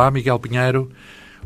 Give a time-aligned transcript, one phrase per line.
[0.00, 0.90] Olá, Miguel Pinheiro.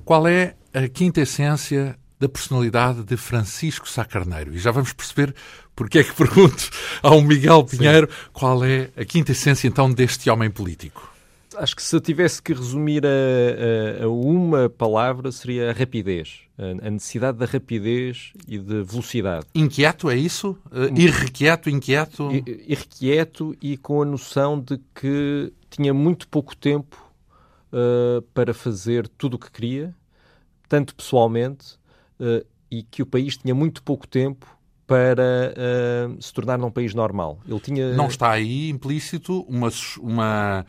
[0.04, 4.54] Qual é a quinta essência da personalidade de Francisco Sá Carneiro?
[4.54, 5.34] E já vamos perceber
[5.74, 6.70] porque é que pergunto
[7.02, 8.30] ao Miguel Pinheiro Sim.
[8.32, 11.12] qual é a quinta essência então deste homem político.
[11.56, 16.42] Acho que se eu tivesse que resumir a, a, a uma palavra seria a rapidez.
[16.56, 19.46] A, a, necessidade da rapidez e de velocidade.
[19.52, 20.56] Inquieto, é isso?
[20.66, 22.30] Uh, irrequieto, inquieto?
[22.30, 27.03] Irrequieto e com a noção de que tinha muito pouco tempo
[27.74, 29.94] uh, para fazer tudo o que queria,
[30.68, 31.74] tanto pessoalmente,
[32.20, 34.46] uh, e que o país tinha muito pouco tempo
[34.86, 37.38] para uh, se tornar num país normal.
[37.46, 37.94] Ele tinha...
[37.94, 40.64] Não está aí implícito uma, uma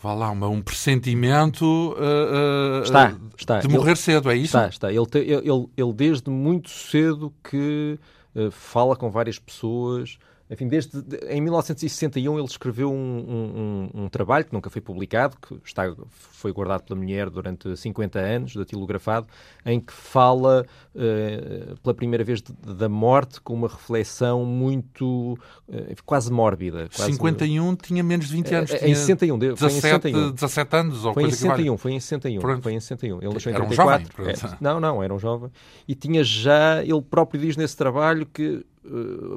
[0.00, 3.58] vá lá, uma, um pressentimento uh, uh, está, está.
[3.58, 4.56] de morrer ele, cedo, é isso?
[4.56, 4.92] Está, está.
[4.92, 7.98] Ele, te, ele, ele desde muito cedo que
[8.34, 10.18] uh, fala com várias pessoas,
[10.50, 15.58] enfim, desde em 1961 ele escreveu um, um, um, trabalho que nunca foi publicado, que
[15.64, 19.26] está, foi guardado pela mulher durante 50 anos, datilografado,
[19.66, 25.38] em que fala uh, pela primeira vez de, da morte com uma reflexão muito
[25.68, 26.88] uh, quase mórbida.
[26.96, 28.70] Quase, 51 tinha menos de 20 anos.
[28.70, 30.30] Uh, em 61, 17, foi em 61.
[30.32, 32.62] 17 anos ou foi coisa em 61, foi em 61, Pronto.
[32.62, 33.18] foi em 61.
[33.18, 33.68] Ele nasceu em 34.
[33.68, 35.50] Um jovem, é, não, não, era um jovem.
[35.86, 38.77] E tinha já, ele próprio diz nesse trabalho que eh,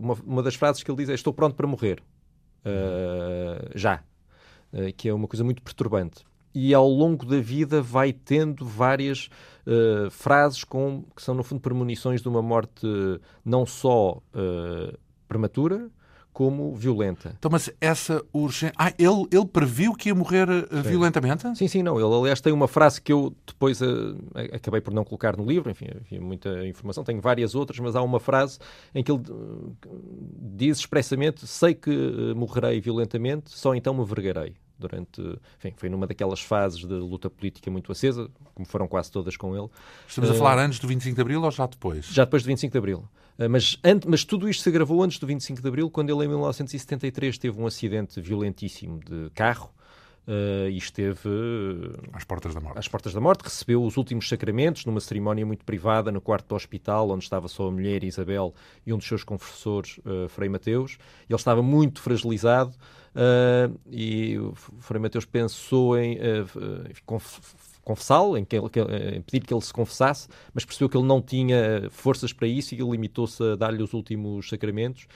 [0.01, 2.01] uma, uma das frases que ele diz é estou pronto para morrer.
[2.65, 4.03] Uh, já.
[4.71, 6.23] Uh, que é uma coisa muito perturbante.
[6.53, 9.29] E ao longo da vida vai tendo várias
[9.65, 12.85] uh, frases com, que são, no fundo, premonições de uma morte
[13.43, 14.21] não só
[15.27, 15.89] prematura,
[16.33, 17.35] como violenta.
[17.37, 18.73] Então, mas essa urgência.
[18.77, 21.43] Ah, ele, ele previu que ia morrer uh, violentamente?
[21.57, 21.99] Sim, sim, não.
[21.99, 24.17] Ele, aliás, tem uma frase que eu depois uh,
[24.53, 27.03] acabei por não colocar no livro, enfim, enfim, muita informação.
[27.03, 28.59] Tenho várias outras, mas há uma frase
[28.95, 29.75] em que ele uh,
[30.55, 35.21] diz expressamente: Sei que morrerei violentamente, só então me vergarei durante.
[35.57, 39.55] Enfim, foi numa daquelas fases de luta política muito acesa, como foram quase todas com
[39.55, 39.69] ele.
[40.07, 42.05] Estamos a falar antes do 25 de Abril ou já depois?
[42.07, 43.05] Já depois do 25 de Abril.
[43.37, 46.25] Ah, mas, antes, mas tudo isto se agravou antes do 25 de Abril, quando ele,
[46.25, 49.71] em 1973, teve um acidente violentíssimo de carro.
[50.27, 51.27] Uh, e esteve
[52.13, 52.77] às portas da morte.
[52.77, 56.55] Às portas da morte, recebeu os últimos sacramentos numa cerimónia muito privada no quarto do
[56.55, 58.53] hospital, onde estava só a mulher Isabel
[58.85, 60.99] e um dos seus confessores, uh, Frei Mateus.
[61.27, 62.71] Ele estava muito fragilizado
[63.15, 66.17] uh, e o Frei Mateus pensou em
[67.83, 71.87] confessá-lo, em, ele, em pedir que ele se confessasse, mas percebeu que ele não tinha
[71.89, 75.07] forças para isso e limitou-se a dar-lhe os últimos sacramentos.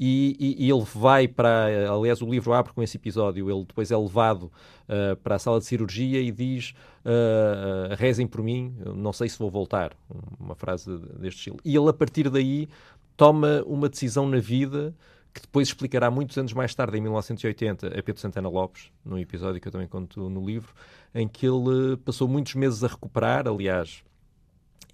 [0.00, 1.92] E, e, e, ele vai para.
[1.92, 3.48] Aliás, o livro abre com esse episódio.
[3.48, 4.50] Ele depois é levado
[4.88, 6.74] uh, para a sala de cirurgia e diz:
[7.04, 9.92] uh, Rezem por mim, não sei se vou voltar.
[10.40, 11.58] Uma frase deste estilo.
[11.64, 12.68] E ele, a partir daí,
[13.16, 14.92] toma uma decisão na vida
[15.32, 19.60] que depois explicará muitos anos mais tarde, em 1980, a Pedro Santana Lopes, num episódio
[19.60, 20.74] que eu também conto no livro,
[21.14, 24.04] em que ele passou muitos meses a recuperar, aliás,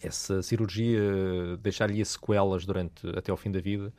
[0.01, 1.01] essa cirurgia
[1.61, 3.93] deixar-lhe sequelas durante até ao fim da vida.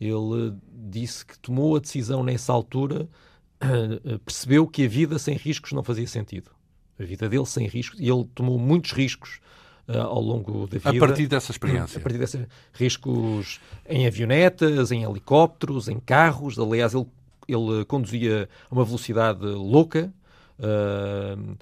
[0.00, 0.54] Ele
[0.90, 3.08] disse que tomou a decisão nessa altura,
[4.24, 6.50] percebeu que a vida sem riscos não fazia sentido.
[6.98, 9.40] A vida dele sem riscos, e ele tomou muitos riscos
[9.88, 10.90] uh, ao longo da vida.
[10.90, 11.98] A partir dessa experiência?
[11.98, 16.58] A partir desses riscos em avionetas, em helicópteros, em carros.
[16.58, 17.06] Aliás, ele,
[17.48, 20.12] ele conduzia a uma velocidade louca.
[20.58, 21.56] Uh,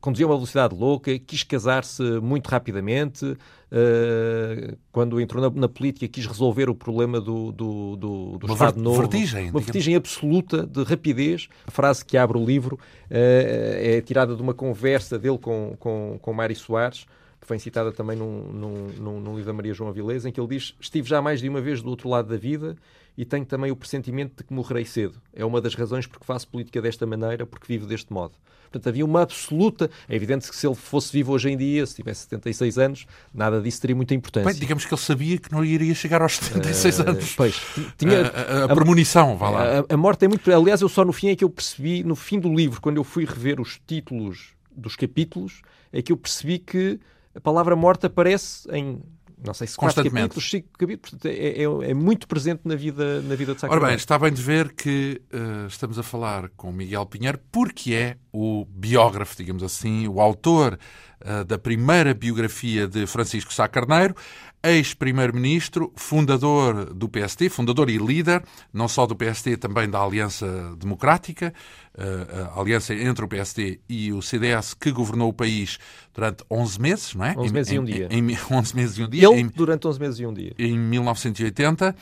[0.00, 6.26] conduzia uma velocidade louca, quis casar-se muito rapidamente, uh, quando entrou na, na, política quis
[6.26, 9.00] resolver o problema do, do, do, do Estado ver, Novo.
[9.00, 11.48] Vertigem, uma vertigem absoluta de rapidez.
[11.66, 12.78] A frase que abre o livro uh,
[13.10, 17.04] é tirada de uma conversa dele com, com, com Mário Soares,
[17.40, 20.48] que foi citada também num, num, num livro da Maria João Avilés, em que ele
[20.48, 22.76] diz: Estive já mais de uma vez do outro lado da vida
[23.16, 25.20] e tenho também o pressentimento de que morrerei cedo.
[25.34, 28.34] É uma das razões porque faço política desta maneira, porque vivo deste modo.
[28.72, 29.90] Portanto, havia uma absoluta.
[30.08, 33.60] É evidente que se ele fosse vivo hoje em dia, se tivesse 76 anos, nada
[33.60, 34.50] disso teria muita importância.
[34.50, 37.34] Bem, digamos que ele sabia que não iria chegar aos 76 uh, eh, anos.
[37.36, 37.60] Pois,
[37.98, 38.22] tinha.
[38.22, 39.80] A, a, a premonição, vá lá.
[39.80, 40.50] A, a morte é muito.
[40.50, 43.04] Aliás, eu só no fim é que eu percebi, no fim do livro, quando eu
[43.04, 45.60] fui rever os títulos dos capítulos,
[45.92, 46.98] é que eu percebi que
[47.34, 49.02] a palavra morte aparece em
[49.44, 53.34] não sei se quatro capítulos, cinco capítulos, é, é, é, muito presente na vida, na
[53.34, 56.70] vida de Sá Ora bem, está bem de ver que uh, estamos a falar com
[56.70, 60.78] Miguel Pinheiro, porque é o biógrafo, digamos assim, o autor
[61.20, 64.14] uh, da primeira biografia de Francisco Sá Carneiro,
[64.62, 68.42] ex-primeiro-ministro, fundador do PST, fundador e líder,
[68.72, 71.52] não só do PST, também da Aliança Democrática,
[71.96, 75.78] eh, a aliança entre o PST e o CDS, que governou o país
[76.14, 77.34] durante 11 meses, não é?
[77.36, 78.08] 11 meses em, e um dia.
[78.10, 79.28] Em, em, 11 meses e um dia.
[79.28, 80.54] Ele, em, durante 11 meses e um dia.
[80.58, 81.94] Em 1980.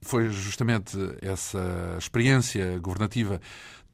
[0.00, 3.40] Foi justamente essa experiência governativa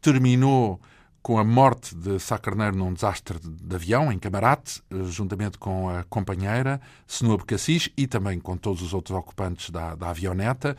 [0.01, 0.81] terminou
[1.23, 5.89] com a morte de Sá Carneiro num desastre de avião em Camarate, eh, juntamente com
[5.89, 10.77] a companheira Senua Becassis e também com todos os outros ocupantes da, da avioneta,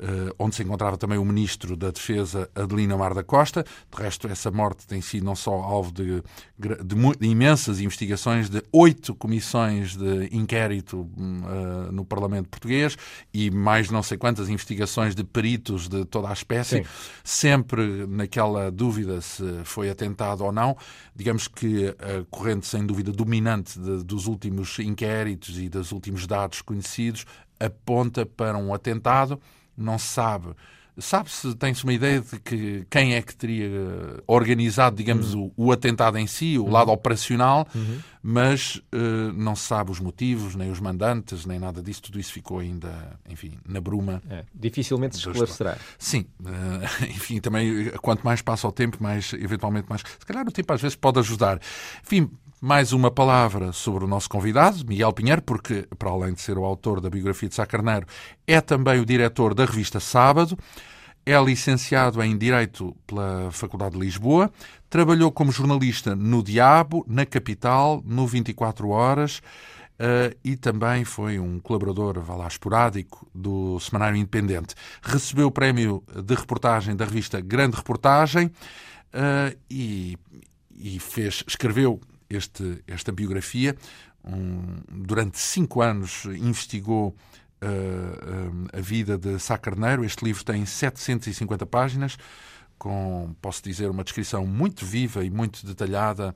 [0.00, 3.62] eh, onde se encontrava também o ministro da Defesa Adelina Mar da Costa.
[3.62, 6.22] De resto, essa morte tem sido não só alvo de,
[6.58, 12.96] de, de imensas investigações de oito comissões de inquérito uh, no Parlamento português
[13.32, 16.84] e mais não sei quantas investigações de peritos de toda a espécie, Sim.
[17.22, 19.44] sempre naquela dúvida se
[19.74, 20.76] foi atentado ou não.
[21.14, 26.62] Digamos que a corrente, sem dúvida, dominante de, dos últimos inquéritos e dos últimos dados
[26.62, 27.26] conhecidos
[27.58, 29.40] aponta para um atentado.
[29.76, 30.54] Não se sabe
[30.96, 33.68] Sabe-se, tem-se uma ideia de que quem é que teria
[34.28, 35.50] organizado, digamos, uhum.
[35.56, 36.70] o, o, atentado em si, o uhum.
[36.70, 37.98] lado operacional, uhum.
[38.22, 42.02] mas uh, não se sabe os motivos, nem os mandantes, nem nada disso.
[42.02, 44.22] Tudo isso ficou ainda, enfim, na bruma.
[44.30, 45.76] É, dificilmente se esclarecerá.
[45.98, 50.02] Sim, uh, enfim, também quanto mais passa o tempo, mais, eventualmente, mais.
[50.02, 51.60] Se calhar o tempo às vezes pode ajudar.
[52.04, 52.30] Enfim,
[52.64, 56.64] mais uma palavra sobre o nosso convidado, Miguel Pinheiro, porque, para além de ser o
[56.64, 58.06] autor da biografia de Sá Carneiro,
[58.46, 60.58] é também o diretor da revista Sábado,
[61.26, 64.50] é licenciado em Direito pela Faculdade de Lisboa,
[64.88, 69.42] trabalhou como jornalista no Diabo, na Capital, no 24 Horas,
[69.94, 74.74] Uh, e também foi um colaborador, vá lá, esporádico do Semanário Independente.
[75.00, 80.18] Recebeu o prémio de reportagem da revista Grande Reportagem uh, e,
[80.74, 82.00] e, fez, escreveu
[82.34, 83.76] este, esta biografia.
[84.24, 90.04] Um, durante cinco anos investigou uh, uh, a vida de Sá Carneiro.
[90.04, 92.16] Este livro tem 750 páginas,
[92.78, 96.34] com, posso dizer, uma descrição muito viva e muito detalhada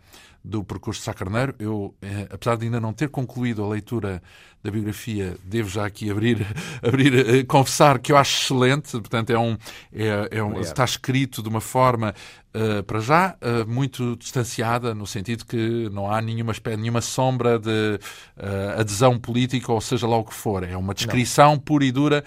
[0.48, 1.54] do percurso de Sá Carneiro.
[1.58, 4.22] Eu, eh, apesar de ainda não ter concluído a leitura
[4.64, 6.44] da biografia, devo já aqui abrir,
[6.82, 8.92] abrir eh, confessar que eu acho excelente.
[8.92, 9.58] Portanto, é um,
[9.92, 12.14] é, é um está escrito de uma forma
[12.48, 18.00] Uh, para já, uh, muito distanciada, no sentido que não há nenhuma, nenhuma sombra de
[18.38, 20.64] uh, adesão política, ou seja lá o que for.
[20.64, 21.58] É uma descrição não.
[21.58, 22.24] pura e dura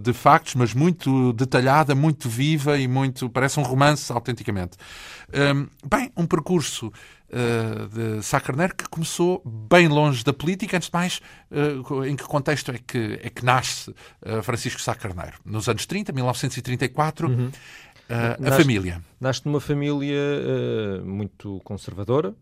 [0.00, 3.28] de factos, mas muito detalhada, muito viva e muito.
[3.28, 4.78] parece um romance, autenticamente.
[5.86, 6.90] bem, um percurso
[7.32, 10.76] uh, de Sá Carneiro, que começou bem longe da política.
[10.76, 11.20] Antes de mais,
[11.50, 15.38] uh, em que contexto é que, é que nasce uh, Francisco Sá Carneiro?
[15.44, 17.28] Nos anos 30, 1934.
[17.28, 17.50] Uhum.
[18.08, 19.02] a nasce, família.
[19.20, 20.20] Nasce numa família
[21.04, 22.34] muito conservadora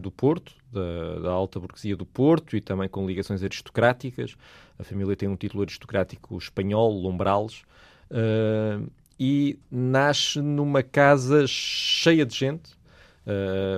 [0.00, 4.36] do Porto, da, da, alta burguesia do Porto e também com ligações aristocráticas.
[4.78, 7.62] A família tem um título aristocrático espanhol, Lombrales,
[9.18, 12.72] e nasce numa casa cheia de gente,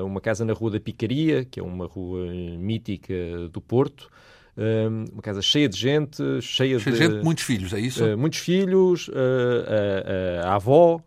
[0.05, 2.27] uma casa na Rua da Picaria, que é uma rua
[2.59, 3.15] mítica
[3.53, 4.11] do Porto,
[5.13, 8.05] uma casa cheia de gente, cheia, cheia de, gente, muitos filhos, é isso?
[8.05, 11.01] Uh, muitos filhos, a, a, a, avó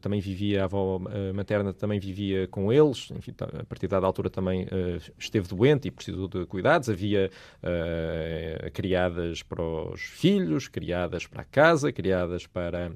[0.00, 1.00] também vivia, a avó
[1.34, 4.66] materna também vivia com eles, enfim, a partir da altura também
[5.18, 7.30] esteve doente e precisou de cuidados, havia
[8.72, 12.92] criadas para os filhos, criadas para a casa, criadas para,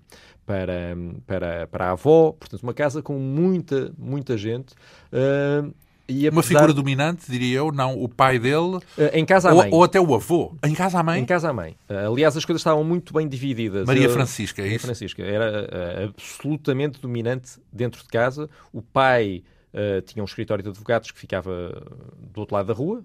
[0.47, 4.75] para, para, para a avó, portanto, uma casa com muita, muita gente.
[5.12, 5.73] Uh,
[6.10, 6.32] apesar...
[6.32, 8.76] Uma figura dominante, diria eu, não o pai dele.
[8.76, 9.70] Uh, em casa mãe.
[9.70, 10.54] Ou, ou, até o avô.
[10.64, 11.20] Em casa à mãe?
[11.20, 11.76] Em casa à mãe.
[11.88, 13.86] Uh, aliás, as coisas estavam muito bem divididas.
[13.86, 14.72] Maria Francisca, é isso?
[14.72, 15.22] Maria Francisca.
[15.22, 18.48] Era uh, absolutamente dominante dentro de casa.
[18.72, 19.42] O pai
[20.04, 21.52] tinha um escritório de advogados que ficava
[22.18, 23.04] do outro lado da rua.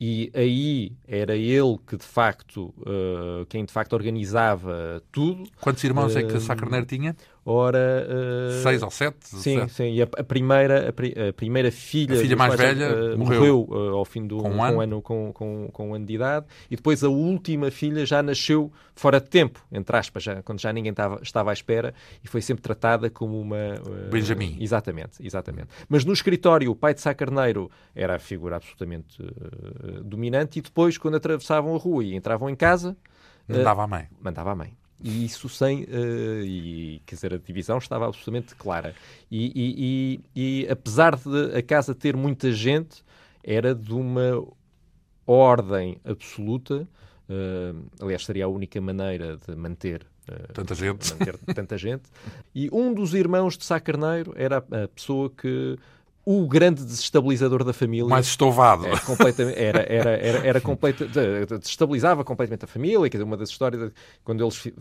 [0.00, 5.48] E aí era ele que de facto, uh, quem de facto organizava tudo.
[5.60, 7.14] Quantos irmãos uh, é que Sá Carneiro tinha?
[7.46, 9.16] Ora, uh, seis ou sete?
[9.28, 9.72] Sim, sete.
[9.72, 9.92] sim.
[9.92, 14.04] E a, a primeira, a, a, primeira filha, a filha mais velha, morreu, morreu ao
[14.06, 16.46] fim do com um ano, ano com, com, com, um ano de idade.
[16.70, 20.72] E depois a última filha já nasceu fora de tempo, entre aspas, já, quando já
[20.72, 23.74] ninguém estava, estava à espera e foi sempre tratada como uma.
[24.10, 24.56] Benjamin.
[24.58, 25.68] Exatamente, exatamente.
[25.86, 29.18] Mas no escritório, o pai de Sá Carneiro era a figura absolutamente
[30.02, 32.96] dominante e depois, quando atravessavam a rua e entravam em casa...
[33.46, 34.08] Mandava uh, a mãe.
[34.22, 34.83] Mandava a mãe.
[35.02, 35.84] E isso sem...
[35.84, 38.94] Uh, e, quer dizer, a divisão estava absolutamente clara.
[39.30, 43.02] E, e, e, apesar de a casa ter muita gente,
[43.42, 44.46] era de uma
[45.26, 46.88] ordem absoluta.
[47.28, 51.12] Uh, aliás, seria a única maneira de manter uh, tanta gente.
[51.12, 52.04] Manter tanta gente.
[52.54, 55.78] E um dos irmãos de Sá Carneiro era a pessoa que
[56.24, 58.06] o grande desestabilizador da família.
[58.06, 58.86] Mais estovado.
[58.86, 63.10] Era, completamente, era, era, era, era completa, desestabilizava completamente a família.
[63.10, 64.72] Quer dizer, uma das histórias, de, quando eles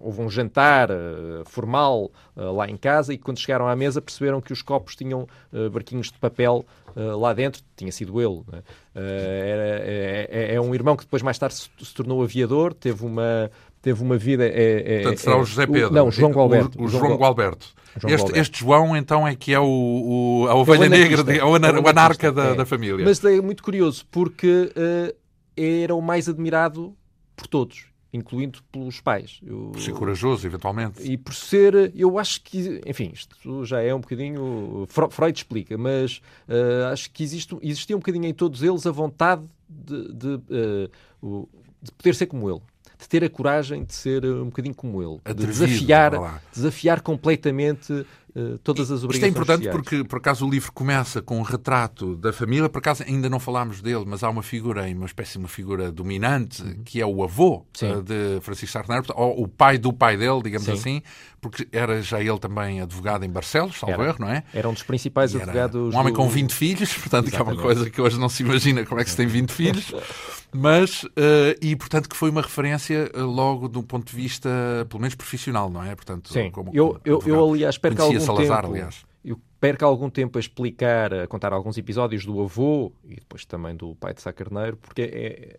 [0.00, 4.40] houve um jantar uh, formal uh, lá em casa e quando chegaram à mesa perceberam
[4.40, 6.64] que os copos tinham uh, barquinhos de papel
[6.96, 7.62] lá dentro.
[7.76, 8.42] Tinha sido ele.
[8.50, 8.62] Né?
[8.94, 13.04] Era, é, é, é, um irmão que depois mais tarde se, se tornou aviador, teve
[13.04, 13.50] uma,
[13.86, 14.44] teve uma vida.
[14.44, 15.90] É, é, Portanto, será o José Pedro.
[15.90, 16.76] O, não, João Gualberto.
[16.76, 17.72] O, o João, João Gualberto.
[17.96, 18.40] João este, Gualberto.
[18.40, 21.88] este, João, então, é que é o, o a ovelha negra, de, o, anar, o
[21.88, 23.04] anarca da, da, família.
[23.04, 25.16] Mas é muito curioso, porque uh,
[25.56, 26.96] era o mais admirado
[27.36, 29.40] por todos incluindo pelos pais.
[29.42, 31.02] Eu, por ser corajoso, eventualmente.
[31.02, 36.22] E por ser, eu acho que, enfim, isto já é um bocadinho, Freud explica, mas
[36.48, 41.48] uh, acho que existe, existia um bocadinho em todos eles a vontade de, de, uh,
[41.82, 42.62] de poder ser como ele
[42.98, 48.06] de ter a coragem de ser um bocadinho como ele, Atrevido, de desafiar, desafiar completamente
[48.36, 49.74] eh, todas as obrigações Isto é importante sociais.
[49.74, 52.68] porque, por acaso, o livro começa com um retrato da família.
[52.68, 55.90] Por acaso, ainda não falámos dele, mas há uma figura, uma espécie de uma figura
[55.90, 56.82] dominante, uhum.
[56.84, 57.86] que é o avô Sim.
[57.86, 60.72] Eh, de Francisco Sarnero, ou o pai do pai dele, digamos Sim.
[60.72, 61.02] assim,
[61.40, 64.44] porque era já ele também advogado em Barcelos, salvo erro, não é?
[64.52, 65.94] Era um dos principais advogados.
[65.94, 66.16] Um homem do...
[66.18, 69.04] com 20 filhos, portanto, que é uma coisa que hoje não se imagina como é
[69.04, 69.94] que se tem 20 filhos.
[70.56, 71.08] Mas, uh,
[71.60, 74.48] e portanto, que foi uma referência logo do ponto de vista,
[74.88, 75.94] pelo menos profissional, não é?
[75.94, 79.04] Portanto, Sim, como, eu, eu, eu, aliás, que algum Salazar, tempo, aliás.
[79.24, 83.76] Eu perco algum tempo a explicar, a contar alguns episódios do avô e depois também
[83.76, 85.58] do pai de Sá Carneiro, porque é,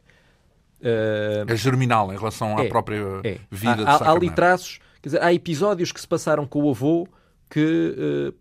[0.79, 3.39] Uh, é germinal em relação à é, própria é.
[3.49, 6.61] vida há, de Sá Há ali traços, quer dizer, há episódios que se passaram com
[6.61, 7.07] o avô
[7.49, 8.31] que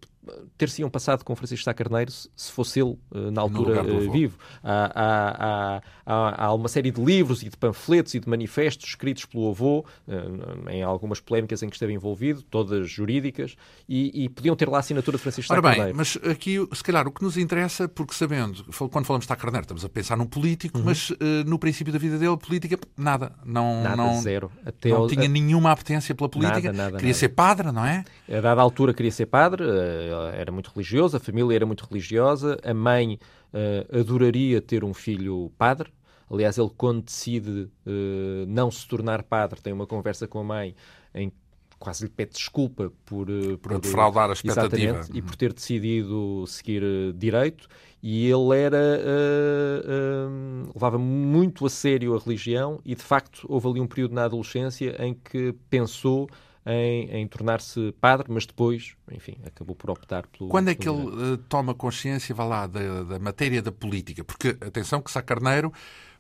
[0.57, 4.39] ter-se-iam passado com Francisco Sá Carneiro se fosse ele, eh, na altura, uh, vivo.
[4.63, 9.25] Há, há, há, há, uma série de livros e de panfletos e de manifestos escritos
[9.25, 13.57] pelo avô, uh, em algumas polémicas em que esteve envolvido, todas jurídicas,
[13.89, 15.81] e, e podiam ter lá a assinatura de Francisco Sá Carneiro.
[15.81, 19.29] Ora bem, mas aqui, se calhar, o que nos interessa, porque sabendo, quando falamos de
[19.29, 20.85] Sá Carneiro, estamos a pensar num político, uhum.
[20.85, 21.17] mas uh,
[21.47, 23.33] no princípio da vida dele, política, nada.
[23.45, 24.51] Não, nada, não, zero.
[24.65, 26.73] Até não tinha nenhuma apetência pela política.
[26.73, 27.19] Nada, nada, queria nada.
[27.19, 28.05] ser padre, não é?
[28.29, 29.65] A dada altura queria ser padre,
[30.35, 33.19] era muito religioso, a família era muito religiosa, a mãe
[33.53, 35.93] uh, adoraria ter um filho padre.
[36.31, 40.75] Aliás, ele, quando decide uh, não se tornar padre, tem uma conversa com a mãe
[41.15, 41.37] em que
[41.79, 46.45] quase lhe pede desculpa por, uh, por, por defraudar a expectativa e por ter decidido
[46.47, 46.83] seguir
[47.15, 47.69] direito.
[48.03, 49.01] E ele era
[50.73, 54.95] levava muito a sério a religião e de facto houve ali um período na adolescência
[55.03, 56.29] em que pensou
[56.67, 60.51] em, em tornar-se padre, mas depois, enfim, acabou por optar pelo.
[60.51, 64.25] Quando é que ele uh, toma consciência, vá lá, da, da matéria da política?
[64.25, 65.73] Porque, atenção, que Sá Carneiro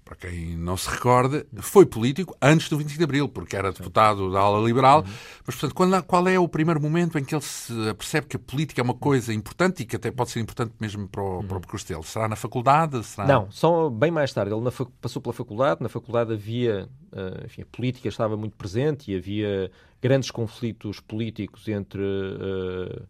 [0.06, 4.30] para quem não se recorda, foi político antes do 25 de Abril, porque era deputado
[4.30, 5.00] da ala liberal.
[5.00, 5.12] Uhum.
[5.44, 8.38] Mas, portanto, qual, qual é o primeiro momento em que ele se percebe que a
[8.38, 11.56] política é uma coisa importante e que até pode ser importante mesmo para o, para
[11.56, 12.04] o percurso dele?
[12.04, 13.02] Será na faculdade?
[13.02, 13.26] Será...
[13.26, 14.54] Não, só bem mais tarde.
[14.54, 14.62] Ele
[15.00, 15.82] passou pela faculdade.
[15.82, 19.72] Na faculdade havia, uh, enfim, a política estava muito presente e havia
[20.06, 22.02] grandes conflitos políticos entre.
[22.02, 23.06] Uh,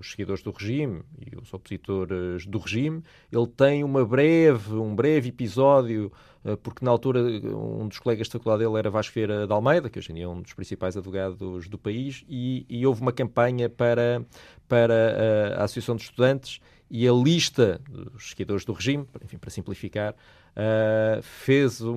[0.00, 3.02] os seguidores do regime e os opositores do regime.
[3.30, 6.10] Ele tem uma breve, um breve episódio,
[6.44, 9.90] eh, porque na altura um dos colegas de faculdade dele era Vasco Feira de Almeida,
[9.90, 13.12] que hoje em dia é um dos principais advogados do país, e, e houve uma
[13.12, 14.24] campanha para,
[14.66, 19.50] para eh, a Associação de Estudantes e a lista dos seguidores do regime, enfim, para
[19.50, 21.94] simplificar, uh, fez um,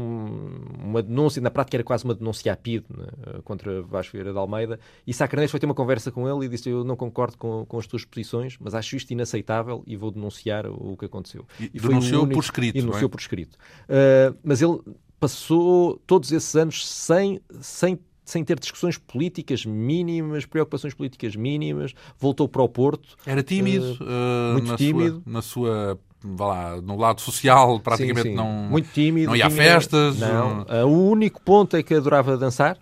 [0.79, 3.07] uma denúncia, na prática era quase uma denúncia a PID né,
[3.43, 6.69] contra Vasco Vieira de Almeida, e Sacranês foi ter uma conversa com ele e disse
[6.69, 10.67] eu não concordo com, com as tuas posições, mas acho isto inaceitável e vou denunciar
[10.67, 11.45] o, o que aconteceu.
[11.59, 13.09] E, e denunciou único, por escrito, e denunciou é?
[13.09, 13.57] por escrito.
[13.89, 14.79] Uh, mas ele
[15.19, 22.47] passou todos esses anos sem, sem sem ter discussões políticas mínimas, preocupações políticas mínimas, voltou
[22.47, 23.15] para o Porto.
[23.25, 25.21] Era tímido, uh, muito na tímido.
[25.23, 28.35] Sua, na sua vá lá, no lado social, praticamente sim, sim.
[28.35, 28.47] não.
[28.69, 29.27] Muito tímido.
[29.27, 29.61] Não ia tinha...
[29.61, 30.19] a festas.
[30.19, 30.61] Não.
[30.61, 30.87] Uh...
[30.87, 32.77] o único ponto é que adorava dançar.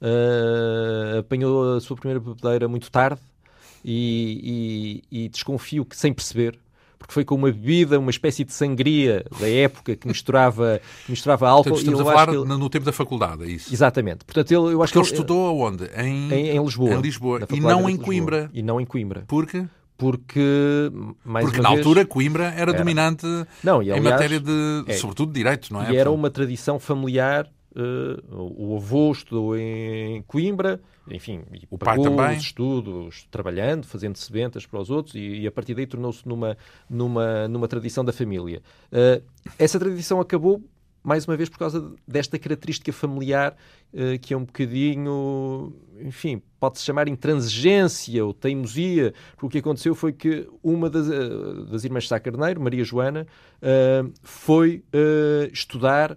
[0.00, 3.20] Uh, apanhou a sua primeira bebedeira muito tarde
[3.82, 6.58] e, e, e, desconfio que sem perceber.
[7.04, 11.46] Porque foi com uma bebida, uma espécie de sangria da época que misturava, que misturava
[11.46, 11.64] álcool.
[11.64, 12.44] Portanto, estamos a falar ele...
[12.44, 13.72] no tempo da faculdade, é isso?
[13.72, 14.24] Exatamente.
[14.24, 15.84] Portanto, ele, eu acho Porque que ele estudou aonde?
[15.98, 16.94] Em, em, em Lisboa.
[16.94, 17.40] Em Lisboa.
[17.52, 18.50] E não em Coimbra.
[18.54, 19.24] E não em Coimbra.
[19.28, 19.66] Porque?
[19.96, 20.90] porque
[21.22, 22.72] porque na vez, altura Coimbra era, era.
[22.72, 23.26] dominante
[23.62, 25.92] não, e, aliás, em matéria de, é, sobretudo direito, não é?
[25.92, 27.48] E era uma tradição familiar.
[27.76, 28.22] Uh,
[28.56, 32.36] o avô estudou em Coimbra, enfim, o pai também.
[32.36, 36.56] os estudos, trabalhando, fazendo sebentas para os outros, e, e a partir daí tornou-se numa,
[36.88, 38.62] numa, numa tradição da família.
[38.92, 39.22] Uh,
[39.58, 40.62] essa tradição acabou
[41.04, 43.54] mais uma vez por causa desta característica familiar
[43.92, 49.94] uh, que é um bocadinho, enfim, pode-se chamar intransigência ou teimosia, porque o que aconteceu
[49.94, 53.26] foi que uma das, uh, das irmãs de Sá Carneiro, Maria Joana,
[53.60, 54.82] uh, foi
[55.52, 56.16] estudar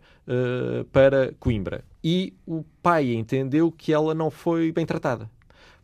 [0.91, 1.85] para Coimbra.
[2.03, 5.29] E o pai entendeu que ela não foi bem tratada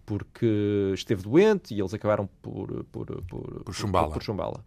[0.05, 4.07] porque esteve doente e eles acabaram por, por, por, por chumbá-la.
[4.07, 4.63] Por, por chumbá-la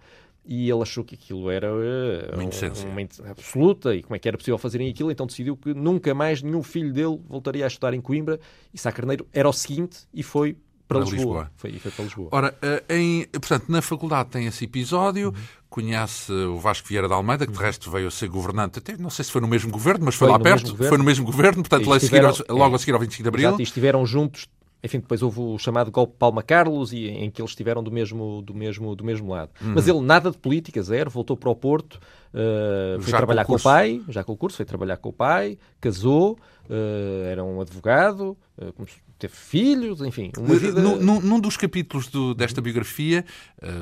[0.46, 4.36] e ele achou que aquilo era uh, uma, uma absoluta e como é que era
[4.36, 8.00] possível fazerem aquilo, então decidiu que nunca mais nenhum filho dele voltaria a estudar em
[8.00, 8.38] Coimbra
[8.72, 11.16] e Sá Carneiro era o seguinte e foi para, Lisboa.
[11.16, 11.50] Lisboa.
[11.56, 12.28] Foi, foi para Lisboa.
[12.30, 15.34] Ora, eh, em, portanto, na faculdade tem esse episódio, uhum.
[15.68, 17.64] conhece o Vasco Vieira da Almeida, que de uhum.
[17.64, 20.28] resto veio a ser governante, até não sei se foi no mesmo governo, mas foi,
[20.28, 22.92] foi lá perto, foi no mesmo governo, portanto, lá estiveram, seguir, logo é, a seguir
[22.92, 23.48] ao 25 de Abril.
[23.48, 24.46] Exato, e estiveram juntos
[24.82, 28.42] enfim, depois houve o chamado golpe Palma Carlos, e, em que eles estiveram do mesmo,
[28.42, 29.50] do mesmo, do mesmo lado.
[29.60, 29.72] Uhum.
[29.74, 33.54] Mas ele nada de política, zero, voltou para o Porto, uh, foi já trabalhar com,
[33.54, 37.42] com, o pai, já com o curso, foi trabalhar com o pai, casou, uh, era
[37.42, 38.86] um advogado, uh,
[39.18, 40.80] teve filhos, enfim, uma vida...
[40.80, 43.24] Num, num dos capítulos do, desta biografia,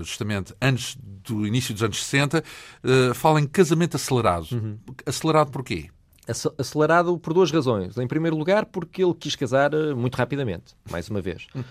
[0.01, 2.45] justamente antes do início dos anos 60,
[3.15, 4.47] fala em casamento acelerado.
[4.53, 4.79] Uhum.
[5.05, 5.91] Acelerado porquê?
[6.59, 7.99] Acelerado por duas razões.
[7.99, 11.47] Em primeiro lugar, porque ele quis casar eh, muito rapidamente, mais uma vez.
[11.55, 11.69] uh, uh, uh,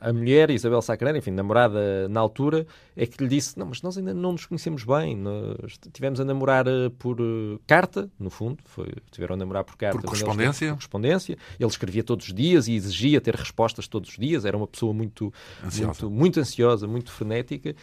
[0.00, 2.66] a mulher, Isabel Sacrana, enfim, namorada na altura,
[2.96, 5.16] é que lhe disse: Não, mas nós ainda não nos conhecemos bem.
[5.16, 6.64] Nós tivemos a namorar
[6.98, 7.18] por
[7.66, 9.98] carta, no fundo, foi, tiveram a namorar por carta.
[9.98, 10.68] Por correspondência?
[10.68, 11.38] Por correspondência.
[11.58, 14.44] Ele escrevia todos os dias e exigia ter respostas todos os dias.
[14.44, 15.32] Era uma pessoa muito
[15.64, 17.74] ansiosa, muito, muito, ansiosa, muito frenética.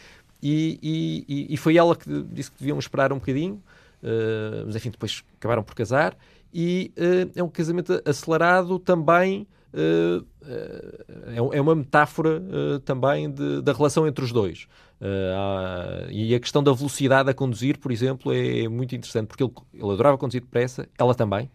[0.41, 3.63] E, e, e foi ela que disse que deviam esperar um bocadinho.
[4.03, 6.17] Uh, mas enfim, depois acabaram por casar
[6.53, 9.47] e uh, é um casamento acelerado também.
[9.73, 10.23] Uh,
[11.55, 12.43] é, uma metáfora
[12.85, 14.67] também de, da relação entre os dois.
[16.11, 19.51] E a questão da velocidade a conduzir, por exemplo, é, é muito interessante, porque ele,
[19.73, 21.49] ele adorava conduzir depressa, ela também.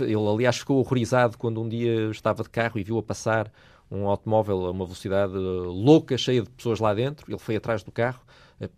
[0.00, 3.52] ele, aliás, ficou horrorizado quando um dia estava de carro e viu a passar
[3.88, 7.30] um automóvel a uma velocidade louca, cheia de pessoas lá dentro.
[7.30, 8.20] Ele foi atrás do carro,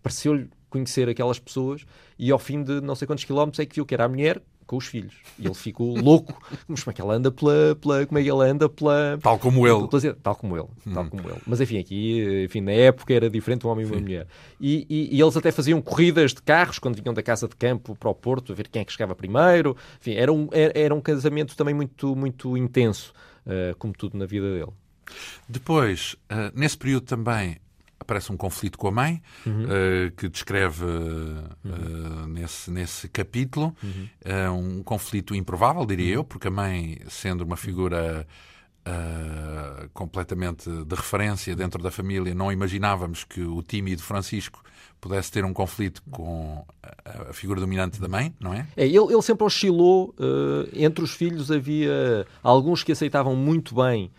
[0.03, 1.85] pareceu-lhe conhecer aquelas pessoas
[2.19, 4.43] e ao fim de não sei quantos quilómetros é que viu que era a mulher
[4.67, 5.15] com os filhos.
[5.39, 6.41] E ele ficou louco.
[6.67, 9.39] Mas como é que ela anda pela, pela como é que ela anda pela tal
[9.39, 10.95] como ele, pela, tal como ele, hum.
[10.95, 11.41] tal como ele.
[11.47, 14.27] Mas enfim, aqui, enfim, na época era diferente um homem e uma mulher.
[14.59, 17.95] E, e, e, eles até faziam corridas de carros quando vinham da casa de campo
[17.95, 19.77] para o Porto, a ver quem é que chegava primeiro.
[20.01, 23.13] Enfim, era um era, era um casamento também muito muito intenso,
[23.47, 24.73] uh, como tudo na vida dele.
[25.47, 27.59] Depois, uh, nesse período também
[28.03, 29.65] aparece um conflito com a mãe, uhum.
[29.65, 32.27] uh, que descreve uh, uhum.
[32.29, 33.75] nesse, nesse capítulo.
[33.83, 34.79] Uhum.
[34.79, 36.15] um conflito improvável, diria uhum.
[36.15, 38.27] eu, porque a mãe, sendo uma figura
[39.95, 44.61] completamente de referência dentro da família, não imaginávamos que o tímido Francisco
[45.01, 48.67] pudesse ter um conflito com a, figura dominante da mãe, não é?
[48.77, 50.13] é ele, ele sempre oscilou.
[50.73, 54.11] entre os filhos havia alguns que aceitavam muito bem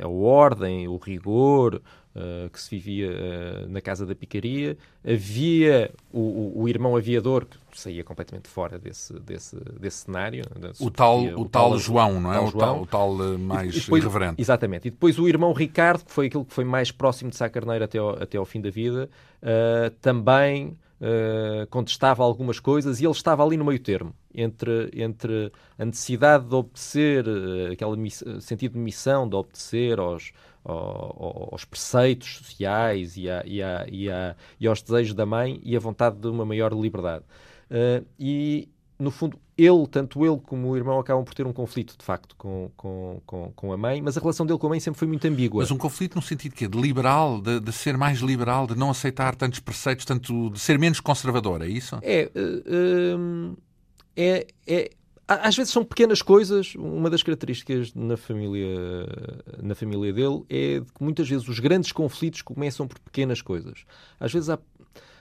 [0.00, 1.80] a ordem, o rigor,
[2.18, 4.76] uh, que se vivia uh, na Casa da Picaria.
[5.04, 10.44] Havia o, o, o, irmão aviador, que saía completamente fora desse, desse, desse cenário.
[10.80, 12.40] O tal, o, o tal, tal João, não é?
[12.40, 14.40] O tal, o tal uh, mais e depois, irreverente.
[14.40, 14.88] Exatamente.
[14.88, 17.84] E depois o irmão Ricardo, que foi aquilo que foi mais próximo de Sá Carneiro
[17.84, 19.08] até ao, até ao fim da vida,
[20.00, 25.84] também uh, contestava algumas coisas e ele estava ali no meio termo entre, entre a
[25.84, 30.32] necessidade de obedecer, uh, aquele sentido de missão, de obedecer aos,
[30.64, 35.60] aos, aos preceitos sociais e, a, e, a, e, a, e, aos desejos da mãe
[35.64, 37.24] e a vontade de uma maior liberdade.
[37.70, 41.96] Uh, e, no fundo, ele, tanto ele como o irmão, acabam por ter um conflito,
[41.96, 44.80] de facto, com, com, com, com, a mãe, mas a relação dele com a mãe
[44.80, 45.62] sempre foi muito ambígua.
[45.62, 48.90] Mas um conflito no sentido que de liberal, de, de, ser mais liberal, de não
[48.90, 51.98] aceitar tantos preceitos, tanto de ser menos conservador, é isso?
[52.02, 53.56] É, uh,
[54.16, 54.90] é, é
[55.28, 56.74] às vezes são pequenas coisas.
[56.74, 59.06] Uma das características na família,
[59.62, 63.84] na família dele é que muitas vezes os grandes conflitos começam por pequenas coisas.
[64.18, 64.58] Às vezes há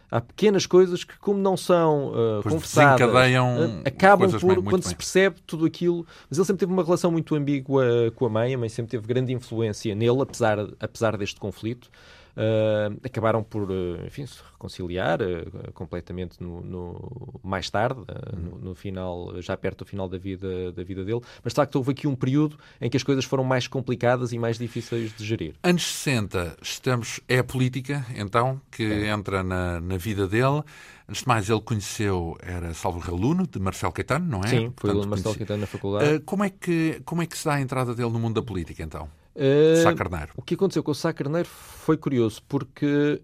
[0.10, 4.90] há pequenas coisas que, como não são uh, confessadas, uh, acabam por, bem, quando bem.
[4.90, 6.06] se percebe tudo aquilo.
[6.30, 9.06] Mas ele sempre teve uma relação muito ambígua com a mãe, a mãe sempre teve
[9.06, 11.90] grande influência nele, apesar, apesar deste conflito.
[12.38, 18.00] Uh, acabaram por, uh, enfim, se reconciliar uh, completamente no, no, mais tarde,
[18.38, 21.22] no, no, final, já perto do final da vida, da vida dele.
[21.44, 24.38] Mas de facto houve aqui um período em que as coisas foram mais complicadas e
[24.38, 25.56] mais difíceis de gerir.
[25.64, 29.10] Anos 60, estamos, é a política, então, que é.
[29.10, 30.62] entra na, na vida dele.
[31.10, 34.48] Antes de mais, ele conheceu, era salvo aluno de Marcelo Caetano, não é?
[34.48, 36.20] Sim, foi aluno de Marcelo Caetano na faculdade.
[36.20, 38.84] como, é que, como é que se dá a entrada dele no mundo da política,
[38.84, 39.10] então?
[39.38, 40.32] Uh, Sá Carneiro.
[40.36, 43.22] O que aconteceu com o Sá Carneiro foi curioso, porque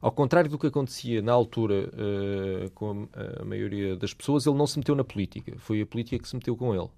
[0.00, 4.56] ao contrário do que acontecia na altura uh, com a, a, maioria das pessoas, ele
[4.56, 5.54] não se meteu na política.
[5.58, 6.88] Foi a política que se meteu com ele.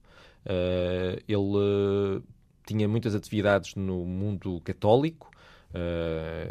[0.46, 2.22] Uh, ele uh,
[2.64, 5.30] tinha muitas atividades no mundo católico,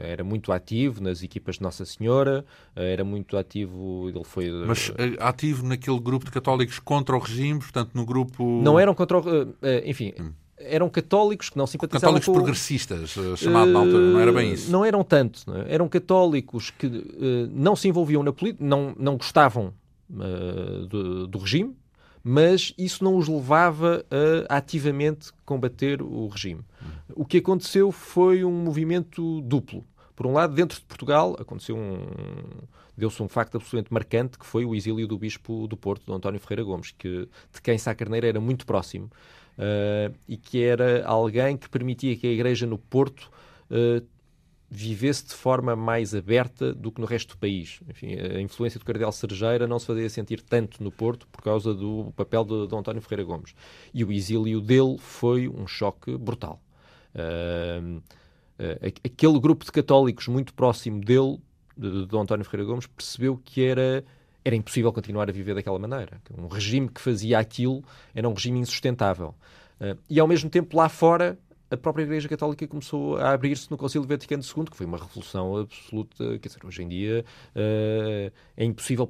[0.03, 2.43] era muito ativo nas equipas de Nossa Senhora,
[2.75, 4.49] era muito ativo, ele foi...
[4.67, 8.43] Mas ativo naquele grupo de católicos contra o regime, portanto no grupo...
[8.61, 9.55] Não eram contra o...
[9.85, 10.13] enfim...
[10.19, 12.33] Hum eram católicos que não simpatizavam católicos com...
[12.33, 14.71] progressistas, eh, chamado na altura, não era bem isso?
[14.71, 15.41] Não eram tanto.
[15.47, 15.73] Não é?
[15.73, 19.73] Eram católicos que uh, não se envolviam na política, não, não gostavam
[20.09, 21.75] uh, do, do, regime,
[22.23, 24.05] mas isso não os levava
[24.49, 26.61] a ativamente combater o regime.
[26.81, 26.87] Hum.
[27.15, 29.83] O que aconteceu foi um movimento duplo.
[30.15, 31.97] Por um lado, dentro de Portugal, aconteceu um
[32.95, 36.39] deu-se um facto absolutamente marcante que foi o exílio do bispo do Porto, do António
[36.39, 39.09] Ferreira Gomes, que, de quem Sá Carneiro era muito próximo
[39.57, 43.31] uh, e que era alguém que permitia que a Igreja no Porto
[43.69, 44.05] uh,
[44.69, 47.79] vivesse de forma mais aberta do que no resto do país.
[47.87, 51.73] Enfim, a influência do Cardeal Sergeira não se fazia sentir tanto no Porto por causa
[51.73, 53.53] do papel de, de António Ferreira Gomes.
[53.93, 56.59] E o exílio dele foi um choque brutal.
[57.13, 58.01] Uh,
[59.05, 61.39] aquele grupo de católicos muito próximo dele,
[61.77, 64.03] de, de António Ferreira Gomes, percebeu que era
[64.43, 66.21] era impossível continuar a viver daquela maneira.
[66.37, 69.35] Um regime que fazia aquilo era um regime insustentável.
[69.79, 71.37] Uh, e ao mesmo tempo, lá fora,
[71.69, 75.57] a própria Igreja Católica começou a abrir-se no Concílio Vaticano II, que foi uma revolução
[75.57, 76.37] absoluta.
[76.39, 77.25] Quer dizer, hoje em dia
[77.55, 79.09] uh, é impossível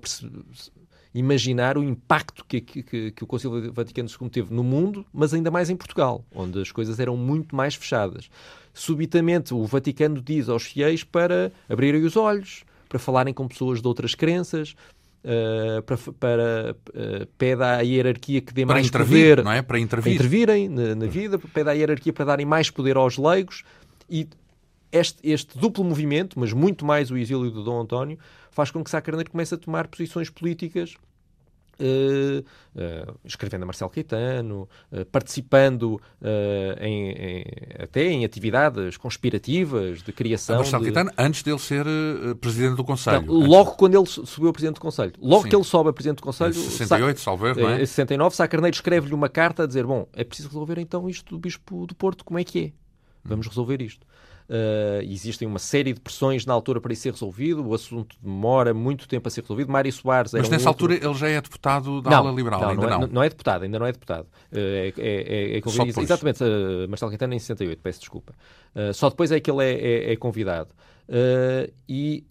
[1.13, 5.51] imaginar o impacto que, que, que, o Concílio Vaticano II teve no mundo, mas ainda
[5.51, 8.29] mais em Portugal, onde as coisas eram muito mais fechadas.
[8.73, 13.87] Subitamente, o Vaticano diz aos fiéis para abrirem os olhos, para falarem com pessoas de
[13.87, 14.75] outras crenças,
[15.23, 19.61] Uh, para, para uh, pede à hierarquia que dê para mais intervir, poder não é?
[19.61, 20.03] para, intervir.
[20.03, 23.63] para intervirem na, na, vida, pede à hierarquia para darem mais poder aos leigos
[24.09, 24.27] e
[24.91, 28.19] este, este, duplo movimento, mas muito mais o exílio de Dom António,
[28.51, 30.95] faz com que Sá Carneiro comece a tomar posições políticas
[31.79, 35.99] Uh, uh, escrevendo a Marcelo Caetano, uh, participando
[36.79, 37.45] em, em,
[37.79, 40.55] até em atividades conspirativas de criação.
[40.55, 40.91] A Marcelo de...
[40.91, 41.85] Caetano, antes dele ser
[42.39, 43.25] presidente do Conselho.
[43.25, 45.13] Não, logo quando ele subiu a presidente do Conselho.
[45.19, 45.49] Logo Sim.
[45.49, 46.51] que ele sobe a presidente do Conselho.
[46.51, 47.23] Em 68, Sa...
[47.23, 47.81] salvo erro, não é?
[47.81, 51.35] Em 69, Sá Carneiro escreve-lhe uma carta a dizer: Bom, é preciso resolver então isto
[51.35, 52.71] do Bispo do Porto, como é que é?
[53.23, 54.05] Vamos resolver isto.
[54.49, 57.65] Uh, existem uma série de pressões na altura para isso ser resolvido.
[57.65, 59.71] O assunto demora muito tempo a ser resolvido.
[59.71, 60.85] Mário Soares Mas nessa um outro...
[60.85, 62.87] altura ele já é deputado da não, ala liberal, não, ainda não.
[62.87, 63.07] É, não.
[63.07, 64.25] não é deputado, ainda não é deputado.
[64.51, 66.01] Uh, é, é, é convidado.
[66.01, 68.33] Exatamente, uh, Marcelo Quintana em 68, peço desculpa.
[68.75, 70.69] Uh, só depois é que ele é, é, é convidado.
[71.87, 72.23] E,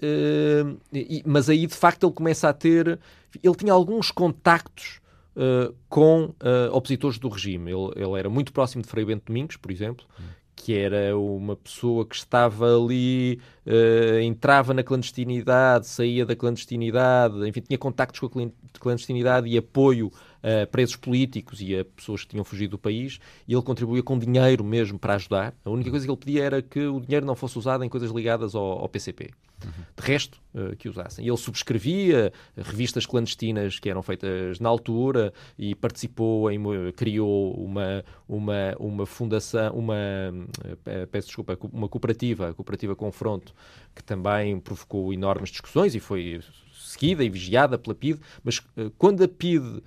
[0.93, 2.99] e, mas aí de facto ele começa a ter.
[3.43, 5.01] Ele tinha alguns contactos.
[5.35, 6.35] Uh, com uh,
[6.73, 7.71] opositores do regime.
[7.71, 11.57] Ele, ele, era muito próximo de Frei Bento Domingos, por exemplo, hum que era uma
[11.57, 18.41] pessoa que estava ali, uh, entrava na clandestinidade, saía da clandestinidade, enfim, tinha contactos com
[18.41, 23.19] a clandestinidade e apoio a presos políticos e a pessoas que tinham fugido do país,
[23.47, 25.55] e ele contribuía com dinheiro mesmo para ajudar.
[25.65, 28.11] A única coisa que ele pedia era que o dinheiro não fosse usado em coisas
[28.11, 29.31] ligadas ao, ao PCP.
[29.65, 29.85] Uhum.
[29.97, 31.27] De resto, uh, que usassem.
[31.27, 36.61] Ele subscrevia revistas clandestinas que eram feitas na altura e participou em,
[36.97, 43.55] criou uma, uma, uma fundação, uma, uh, peço desculpa, uma cooperativa, a Cooperativa Confronto,
[43.95, 46.41] que também provocou enormes discussões e foi
[46.73, 48.61] seguida e vigiada pela PIDE, mas
[48.99, 49.83] quando a PIDE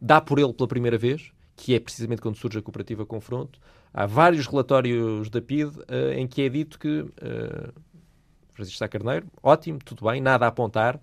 [0.00, 3.58] dá por ele pela primeira vez, que é precisamente quando surge a cooperativa Confronto,
[3.92, 7.72] há vários relatórios da PIDE uh, em que é dito que uh,
[8.50, 11.00] Francisco Sá Carneiro, ótimo, tudo bem, nada a apontar,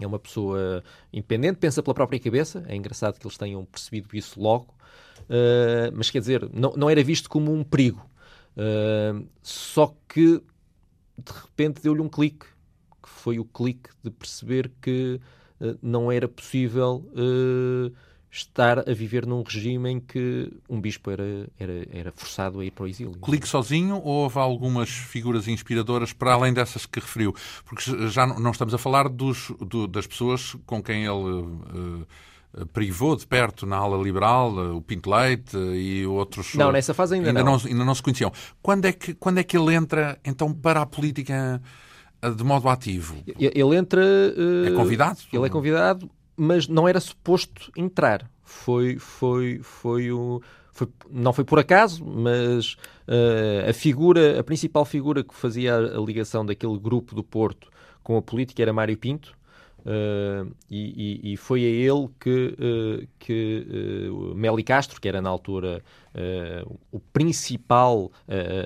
[0.00, 0.82] é uma pessoa
[1.12, 4.72] independente, pensa pela própria cabeça, é engraçado que eles tenham percebido isso logo,
[5.24, 8.08] uh, mas quer dizer, não, não era visto como um perigo.
[8.56, 10.42] Uh, só que
[11.16, 12.46] de repente deu-lhe um clique
[13.02, 15.20] que foi o clique de perceber que
[15.82, 17.92] não era possível uh,
[18.30, 22.70] estar a viver num regime em que um bispo era, era, era forçado a ir
[22.70, 23.12] para o exílio.
[23.20, 27.34] Clique sozinho ou houve algumas figuras inspiradoras para além dessas que referiu?
[27.64, 31.12] Porque já não estamos a falar dos, do, das pessoas com quem ele.
[31.12, 32.06] Uh,
[32.72, 36.54] privou de perto na ala liberal, o Pinto Leite e outros.
[36.54, 37.58] Não, nessa fase ainda, ainda não.
[37.58, 37.66] não.
[37.66, 38.32] Ainda não se conheciam.
[38.62, 41.60] Quando é, que, quando é que ele entra, então, para a política
[42.22, 43.16] de modo ativo?
[43.38, 44.02] Ele entra.
[44.02, 45.20] Uh, é convidado?
[45.32, 48.28] Ele é convidado, mas não era suposto entrar.
[48.42, 50.42] Foi, foi, foi o.
[50.72, 52.74] Foi, não foi por acaso, mas
[53.08, 57.68] uh, a figura, a principal figura que fazia a, a, ligação daquele grupo do Porto
[58.02, 59.36] com a política era Mário Pinto.
[59.80, 65.82] Uh, e, e, foi a ele que, que Meli Castro, que era na altura
[66.90, 68.10] o principal,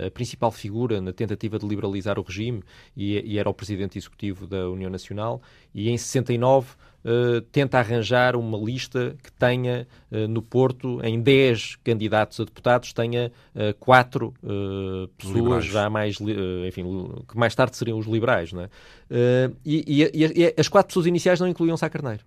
[0.07, 2.63] a principal figura na tentativa de liberalizar o regime
[2.97, 5.41] e, e era o presidente executivo da União Nacional,
[5.75, 11.77] e em 69 Uh, tenta arranjar uma lista que tenha uh, no Porto, em 10
[11.83, 14.33] candidatos a deputados, tenha uh, quatro
[15.19, 15.65] pessoas liberais.
[15.65, 16.19] já mais,
[16.69, 16.85] enfim,
[17.29, 18.53] que mais tarde seriam os liberais.
[18.53, 18.69] Não é?
[19.65, 22.25] E, e, e, as quatro pessoas iniciais não incluíam Sá Carneiro.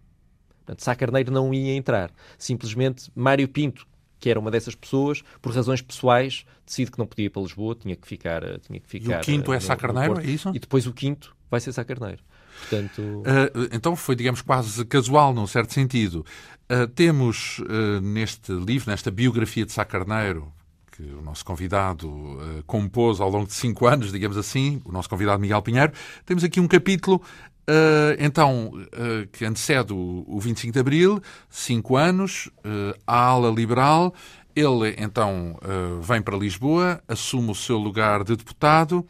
[0.65, 2.11] Portanto, Sá Carneiro não ia entrar.
[2.37, 3.87] Simplesmente Mário Pinto,
[4.19, 7.75] que era uma dessas pessoas, por razões pessoais, decide que não podia ir para Lisboa,
[7.75, 8.41] tinha que ficar.
[8.59, 10.49] Tinha que ficar e o quinto é Sá Carneiro, é isso?
[10.53, 12.21] E depois o quinto vai ser Sá Carneiro.
[12.59, 13.01] Portanto...
[13.01, 16.25] Uh, então foi, digamos, quase casual, num certo sentido.
[16.71, 20.51] Uh, temos uh, neste livro, nesta biografia de Sá Carneiro,
[20.91, 25.41] que o nosso convidado compôs ao longo de cinco anos, digamos assim, o nosso convidado
[25.41, 25.91] Miguel Pinheiro,
[26.25, 27.21] temos aqui um capítulo
[27.67, 33.49] Uh, então, uh, que antecede o, o 25 de Abril, cinco anos, uh, a ala
[33.49, 34.13] liberal.
[34.55, 35.59] Ele, então,
[36.01, 39.05] vem para Lisboa, assume o seu lugar de deputado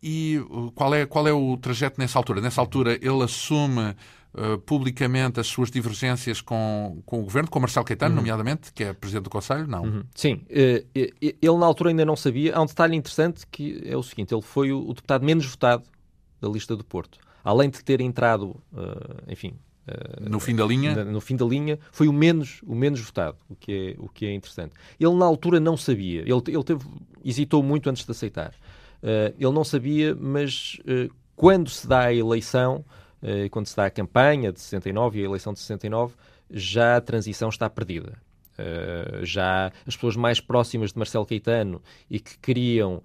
[0.00, 0.40] e
[0.76, 2.40] qual é, qual é o trajeto nessa altura?
[2.40, 3.96] Nessa altura ele assume
[4.64, 8.20] publicamente as suas divergências com, com o governo, com Marcelo Caetano, uhum.
[8.20, 9.66] nomeadamente, que é presidente do Conselho?
[9.66, 9.82] Não.
[9.82, 10.04] Uhum.
[10.14, 10.42] Sim.
[10.48, 12.54] Ele na altura ainda não sabia.
[12.54, 15.82] Há um detalhe interessante que é o seguinte: ele foi o deputado menos votado
[16.46, 17.18] da lista do Porto.
[17.42, 18.56] Além de ter entrado,
[19.28, 19.56] enfim,
[19.86, 21.04] Uh, no fim da linha?
[21.04, 24.26] no fim da linha, foi o menos, o menos votado, o que, é, o que
[24.26, 24.74] é interessante.
[24.98, 26.22] Ele, na altura, não sabia.
[26.22, 26.84] Ele, ele teve,
[27.24, 28.52] hesitou muito antes de aceitar.
[29.02, 32.84] Uh, ele não sabia, mas uh, quando se dá a eleição,
[33.22, 36.14] uh, quando se dá a campanha de 69 e a eleição de 69,
[36.50, 38.18] já a transição está perdida.
[39.22, 43.02] já as pessoas mais próximas de Marcelo Caetano e que queriam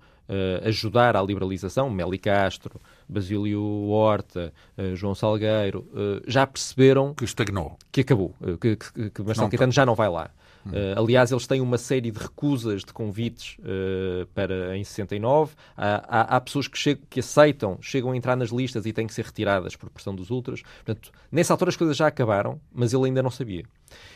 [0.63, 4.53] ajudar à liberalização, Meli Castro, Basílio Horta,
[4.95, 5.85] João Salgueiro,
[6.25, 10.31] já perceberam que estagnou, que acabou, que, que, que Marcelo Caetano já não vai lá.
[10.65, 15.53] Uh, aliás, eles têm uma série de recusas de convites uh, para em 69.
[15.75, 19.07] Há, há, há pessoas que, chegam, que aceitam, chegam a entrar nas listas e têm
[19.07, 20.61] que ser retiradas por pressão dos ultras.
[20.61, 23.63] Portanto, nessa altura as coisas já acabaram, mas ele ainda não sabia.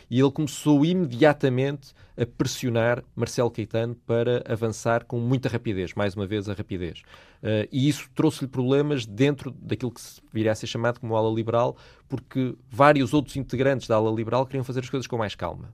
[0.10, 6.26] E ele começou imediatamente a pressionar Marcelo Caetano para avançar com muita rapidez, mais uma
[6.26, 7.02] vez a rapidez.
[7.42, 11.76] Uh, e isso trouxe-lhe problemas dentro daquilo que viria a ser chamado como ala liberal,
[12.08, 15.74] porque vários outros integrantes da ala liberal queriam fazer as coisas com mais calma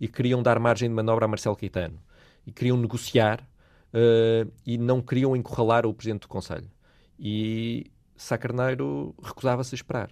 [0.00, 1.98] e queriam dar margem de manobra a Marcelo Caetano
[2.46, 6.70] e queriam negociar uh, e não queriam encurralar o Presidente do Conselho.
[7.18, 10.10] E Sá Carneiro recusava-se a esperar.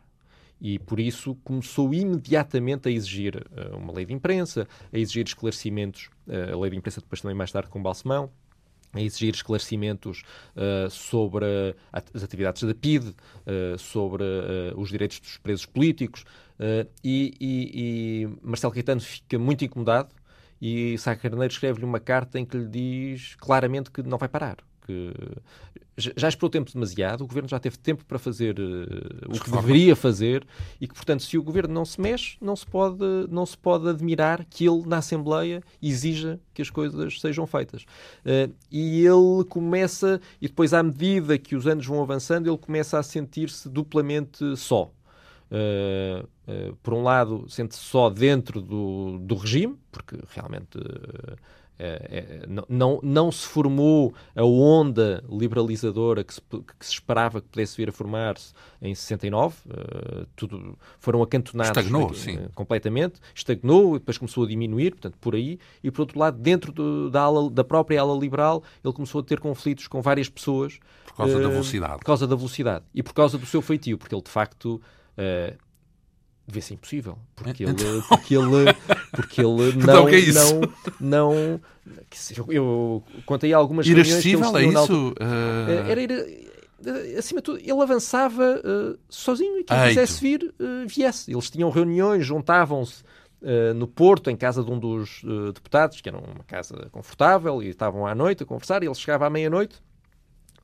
[0.60, 6.10] E por isso começou imediatamente a exigir uh, uma lei de imprensa, a exigir esclarecimentos,
[6.26, 8.30] uh, a lei de imprensa depois também mais tarde com Balsemão,
[8.92, 10.22] a exigir esclarecimentos
[10.56, 11.46] uh, sobre
[11.92, 16.24] as atividades da PIDE, uh, sobre uh, os direitos dos presos políticos,
[17.04, 20.08] e, e, e, Marcelo Caetano fica muito incomodado
[20.60, 24.56] e Sá Carneiro escreve-lhe uma carta em que lhe diz claramente que não vai parar,
[24.84, 25.14] que
[25.98, 29.96] já esperou tempo demasiado, o governo já teve tempo para fazer uh, o que deveria
[29.96, 30.46] fazer
[30.80, 33.88] e que, portanto, se o governo não se mexe, não se pode, não se pode
[33.88, 37.82] admirar que ele, na Assembleia, exija que as coisas sejam feitas.
[38.24, 42.98] Uh, e ele começa, e depois, à medida que os anos vão avançando, ele começa
[42.98, 44.92] a sentir-se duplamente só.
[45.50, 46.28] Uh,
[46.82, 50.78] por um lado, sente-se só dentro do, do regime, porque realmente
[51.78, 57.48] é, é, não, não se formou a onda liberalizadora que se, que se esperava que
[57.48, 59.54] pudesse vir a formar-se em 69.
[59.54, 63.20] Uh, eh, tudo, foram acantonados Estagnou, uh, completamente.
[63.32, 65.58] Estagnou, depois começou a diminuir, portanto, por aí.
[65.82, 69.24] E, por outro lado, dentro do, da, ala, da própria ala liberal, ele começou a
[69.24, 70.80] ter conflitos com várias pessoas.
[71.06, 71.98] Por causa uh, da velocidade.
[71.98, 72.84] Por causa da velocidade.
[72.92, 74.80] E por causa do seu feitio, porque ele, de facto
[75.16, 75.58] devia
[76.60, 78.02] ser impossível, porque ele, então...
[78.08, 78.74] porque ele,
[79.12, 80.60] porque ele não, então, que é isso?
[81.00, 81.60] não, não,
[82.48, 85.10] eu contei algumas Irascível, é isso?
[85.10, 85.70] Uh...
[85.70, 86.26] Era, era,
[87.18, 89.88] acima de tudo, ele avançava uh, sozinho e quem Eito.
[89.88, 91.30] quisesse vir, uh, viesse.
[91.30, 93.02] Eles tinham reuniões, juntavam-se
[93.42, 95.22] uh, no Porto, em casa de um dos
[95.54, 99.26] deputados, que era uma casa confortável, e estavam à noite a conversar, e ele chegava
[99.26, 99.76] à meia-noite,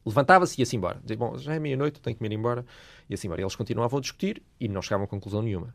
[0.04, 1.00] levantava-se e ia-se embora.
[1.02, 2.64] Dizia, bom, já é meia-noite, tenho que me ir embora.
[3.08, 5.74] E assim, eles continuavam a discutir e não chegavam a conclusão nenhuma.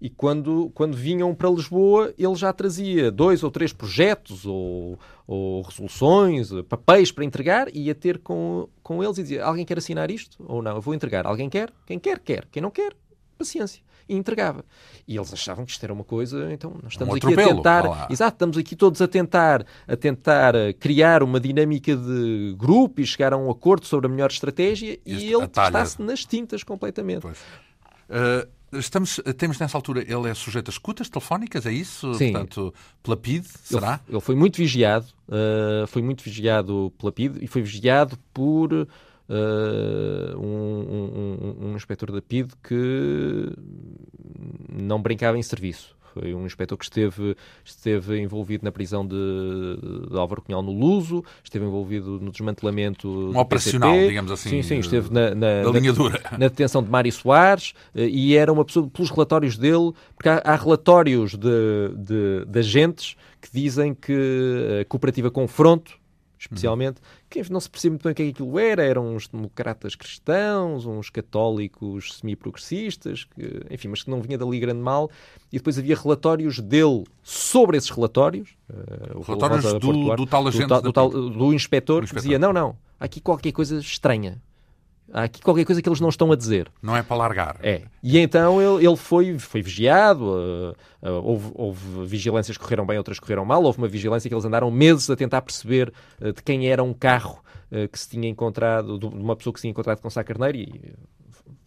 [0.00, 5.62] E quando, quando vinham para Lisboa, ele já trazia dois ou três projetos ou, ou
[5.62, 10.10] resoluções, papéis para entregar e ia ter com, com eles e dizia: Alguém quer assinar
[10.10, 10.36] isto?
[10.46, 10.76] Ou não?
[10.76, 11.26] Eu vou entregar.
[11.26, 11.72] Alguém quer?
[11.84, 12.46] Quem quer, quer.
[12.46, 12.94] Quem não quer,
[13.36, 13.82] paciência.
[14.08, 14.64] E entregava.
[15.06, 18.10] E eles achavam que isto era uma coisa, então nós estamos um aqui a tentar,
[18.10, 23.06] exato, estamos aqui todos a tentar, a tentar eh, criar uma dinâmica de grupo e
[23.06, 27.22] chegar a um acordo sobre a melhor estratégia e, e ele está-se nas tintas completamente.
[27.22, 27.38] Pois.
[28.72, 32.12] Estamos, temos nessa altura, ele é sujeito a escutas telefónicas, é isso?
[32.14, 32.32] Sim.
[32.32, 34.00] Portanto, pela PID, será?
[34.06, 38.86] Ele, ele foi muito vigiado, uh, foi muito vigiado pela PID e foi vigiado por
[39.28, 43.52] uh, um, um, um, inspetor da PID que
[44.72, 45.96] não brincava em serviço.
[46.14, 49.14] Foi um inspetor que esteve, esteve envolvido na prisão de,
[50.10, 53.08] de Álvaro Cunhal no Luso, esteve envolvido no desmantelamento.
[53.08, 54.08] Um operacional, PCP.
[54.08, 54.48] digamos assim.
[54.48, 56.20] Sim, sim, esteve na, na, da linha dura.
[56.24, 60.28] Na, na detenção de Mário Soares eh, e era uma pessoa, pelos relatórios dele, porque
[60.28, 65.98] há, há relatórios de, de, de agentes que dizem que a cooperativa Confronto
[66.38, 69.26] especialmente, que não se percebe muito bem o que é que aquilo era, eram uns
[69.28, 75.10] democratas cristãos, uns católicos semi-progressistas, que, enfim, mas que não vinha dali grande mal,
[75.52, 80.80] e depois havia relatórios dele sobre esses relatórios, uh, relatórios do, do, tal agente, do,
[80.80, 84.40] do, tal, do inspetor, que dizia, não, não, há aqui qualquer coisa estranha,
[85.12, 86.70] Há aqui qualquer coisa que eles não estão a dizer.
[86.82, 87.56] Não é para largar.
[87.62, 87.82] É.
[88.02, 90.70] E então ele, ele foi, foi vigiado, uh,
[91.02, 93.62] uh, houve, houve, vigilâncias que correram bem, outras que correram mal.
[93.62, 96.92] Houve uma vigilância que eles andaram meses a tentar perceber uh, de quem era um
[96.92, 97.42] carro
[97.92, 100.94] que se tinha encontrado, de uma pessoa que se tinha encontrado com Sá Carneiro e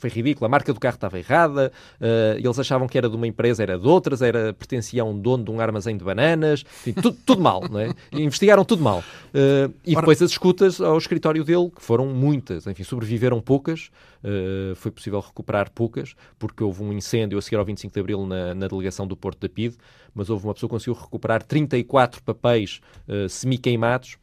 [0.01, 0.47] foi ridículo.
[0.47, 3.77] A marca do carro estava errada, uh, eles achavam que era de uma empresa, era
[3.77, 7.41] de outras, era, pertencia a um dono de um armazém de bananas, enfim, tudo, tudo
[7.41, 7.93] mal, não é?
[8.11, 8.99] Investigaram tudo mal.
[8.99, 10.01] Uh, e Ora...
[10.01, 13.91] depois as escutas ao escritório dele, que foram muitas, enfim, sobreviveram poucas,
[14.23, 18.25] uh, foi possível recuperar poucas, porque houve um incêndio a seguir ao 25 de Abril
[18.25, 19.75] na, na delegação do Porto da PID,
[20.15, 22.81] mas houve uma pessoa que conseguiu recuperar 34 papéis
[23.29, 24.17] semi-queimados,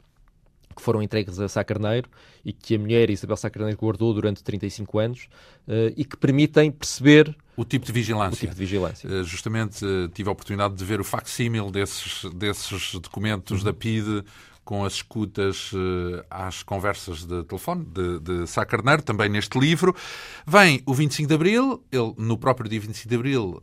[0.79, 2.09] que foram entregues a Sá Carneiro
[2.45, 5.29] e que a mulher Isabel Sá Carneiro guardou durante 35 anos
[5.67, 8.37] uh, e que permitem perceber o tipo de vigilância.
[8.37, 9.11] O tipo de vigilância.
[9.11, 13.65] Uh, justamente uh, tive a oportunidade de ver o facsímil desses, desses documentos uhum.
[13.65, 14.23] da PIDE
[14.65, 19.97] com as escutas uh, às conversas de telefone de, de Sá Carneiro, também neste livro.
[20.47, 23.63] Vem o 25 de Abril, ele, no próprio dia 25 de Abril,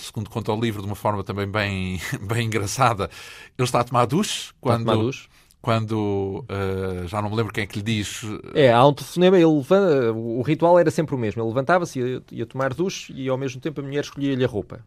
[0.00, 3.08] segundo conta o livro, de uma forma também bem, bem engraçada,
[3.56, 4.50] ele está a tomar duche.
[4.60, 5.28] Quando, está a tomar duche
[5.60, 8.22] quando uh, já não me lembro quem é que lhe diz.
[8.54, 11.42] É, há um telefonema, ele levanta, o ritual era sempre o mesmo.
[11.42, 14.84] Ele levantava-se, ia, ia, tomar duche e ao mesmo tempo a mulher escolhia-lhe a roupa.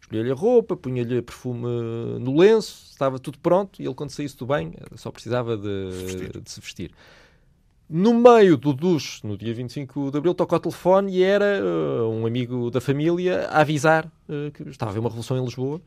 [0.00, 1.66] Escolhia-lhe a roupa, punha-lhe perfume
[2.20, 6.40] no lenço, estava tudo pronto e ele, quando saísse do bem, só precisava de, de,
[6.40, 6.90] de se vestir.
[7.90, 12.10] No meio do duche, no dia 25 de abril, toca o telefone e era uh,
[12.10, 15.80] um amigo da família a avisar uh, que estava a haver uma revolução em Lisboa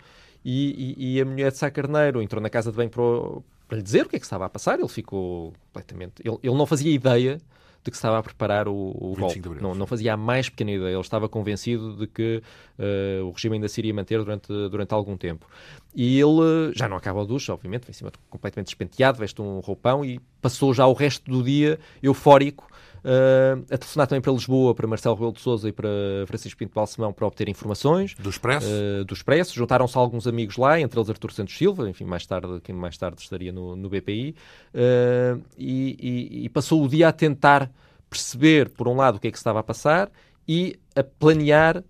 [0.43, 3.43] e, e, e, a mulher de Sá Carneiro entrou na casa de banho para, o,
[3.71, 4.77] para lhe dizer o que é que estava a passar.
[4.77, 6.15] Ele ficou completamente.
[6.25, 7.37] Ele, ele não fazia ideia
[7.81, 9.41] de que estava a preparar o, o golpe.
[9.61, 10.91] Não, não, fazia a mais pequena ideia.
[10.91, 12.43] Ele estava convencido de que
[12.77, 15.47] uh, o regime ainda se iria manter durante, durante algum tempo.
[15.95, 20.03] E ele já não acaba o duche, obviamente, vem cima completamente despenteado, veste um roupão
[20.03, 22.67] e passou já o resto do dia eufórico
[23.03, 25.89] Uh, a telefonar também para Lisboa, para Marcelo Rebelo de Sousa e para
[26.27, 28.13] Francisco Pinto Balsemão para obter informações.
[28.13, 28.67] Do Expresso?
[28.67, 29.55] Uh, do Expresso.
[29.55, 33.19] Juntaram-se alguns amigos lá, entre eles Artur Santos Silva, enfim, mais tarde, quem mais tarde
[33.19, 34.35] estaria no, no BPI, uh,
[34.75, 35.97] ah, e,
[36.41, 37.71] e, e passou o dia a tentar
[38.09, 40.11] perceber, por um lado, o que é que se estava a passar
[40.47, 41.83] e a planear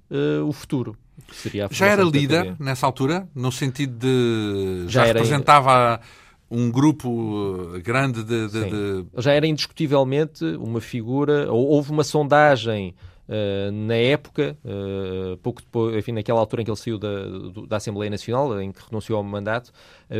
[0.45, 0.95] o futuro.
[1.71, 4.85] já era líder nessa altura, no sentido de.
[4.87, 5.71] Já, já representava.
[5.71, 6.01] Era
[6.51, 11.49] um grupo eh, grande de, de, de, Já era indiscutivelmente uma figura.
[11.49, 12.93] Houve uma sondagem
[13.29, 17.09] uh, na época, uh, pouco depois, enfim, naquela altura em que ele saiu da,
[17.69, 19.73] da Assembleia Nacional, em que renunciou ao mandato, uh,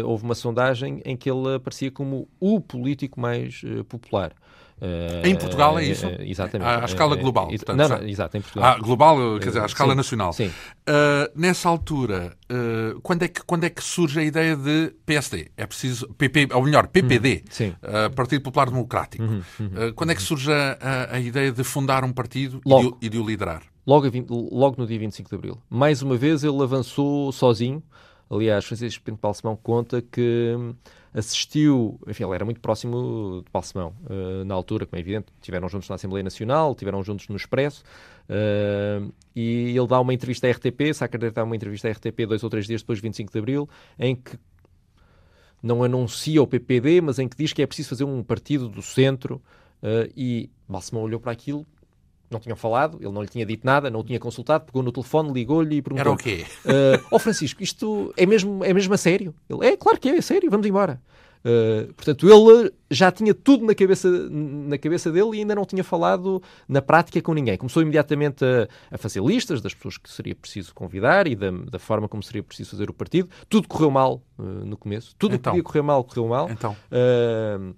[0.04, 4.34] houve uma sondagem em que ele aparecia como o político mais popular.
[4.82, 6.08] Uh, em Portugal é isso?
[6.08, 6.68] Uh, exatamente.
[6.68, 7.46] À, à escala global.
[7.46, 8.72] Uh, portanto, não, não, exato, em Portugal.
[8.72, 10.34] Ah, global, quer dizer, à escala sim, nacional.
[10.34, 10.52] Sim.
[11.36, 12.36] nessa altura,
[13.04, 15.52] quando, é que, quando é que surge a ideia de PSD?
[15.56, 19.24] É preciso, PP, ou melhor, PPD, uhum, Partido Popular Democrático.
[19.24, 23.02] Uhum, uhum, quando é que surge a, a, ideia de fundar um partido logo, e,
[23.02, 23.62] de, e de o liderar?
[23.86, 24.08] Logo,
[24.52, 25.58] logo no dia 25 de Abril.
[25.70, 27.84] Mais uma vez ele avançou sozinho.
[28.32, 30.56] Aliás, Francisco Pinto Balsemão conta que
[31.14, 35.68] assistiu, enfim, ele era muito próximo de Balsemão uh, na altura, como é evidente, estiveram
[35.68, 37.84] juntos na Assembleia Nacional, estiveram juntos no Expresso,
[38.30, 42.42] uh, e ele dá uma entrevista à RTP, Sacradeiro dá uma entrevista à RTP dois
[42.42, 43.70] ou três dias depois de 25 de Abril,
[44.00, 44.40] em que
[45.62, 48.82] não anuncia o PPD, mas em que diz que é preciso fazer um partido do
[48.82, 49.42] centro,
[49.84, 51.68] uh, e Balsemão olhou para aquilo
[52.32, 54.92] não tinham falado, ele não lhe tinha dito nada, não o tinha consultado, pegou no
[54.92, 56.12] telefone, ligou-lhe e perguntou...
[56.12, 56.46] Era o quê?
[56.66, 59.34] Uh, oh Francisco, isto é mesmo, é mesmo a sério?
[59.50, 61.02] Ele, é, claro que é, é sério, vamos embora.
[61.42, 65.84] Uh, portanto, ele já tinha tudo na cabeça, na cabeça dele e ainda não tinha
[65.84, 67.58] falado na prática com ninguém.
[67.58, 71.80] Começou imediatamente a, a fazer listas das pessoas que seria preciso convidar e da, da,
[71.80, 73.28] forma como seria preciso fazer o partido.
[73.50, 75.16] Tudo correu mal uh, no começo.
[75.18, 76.50] Tudo então, que podia correr mal, correu mal.
[76.50, 76.76] Então.
[76.92, 77.76] Uh,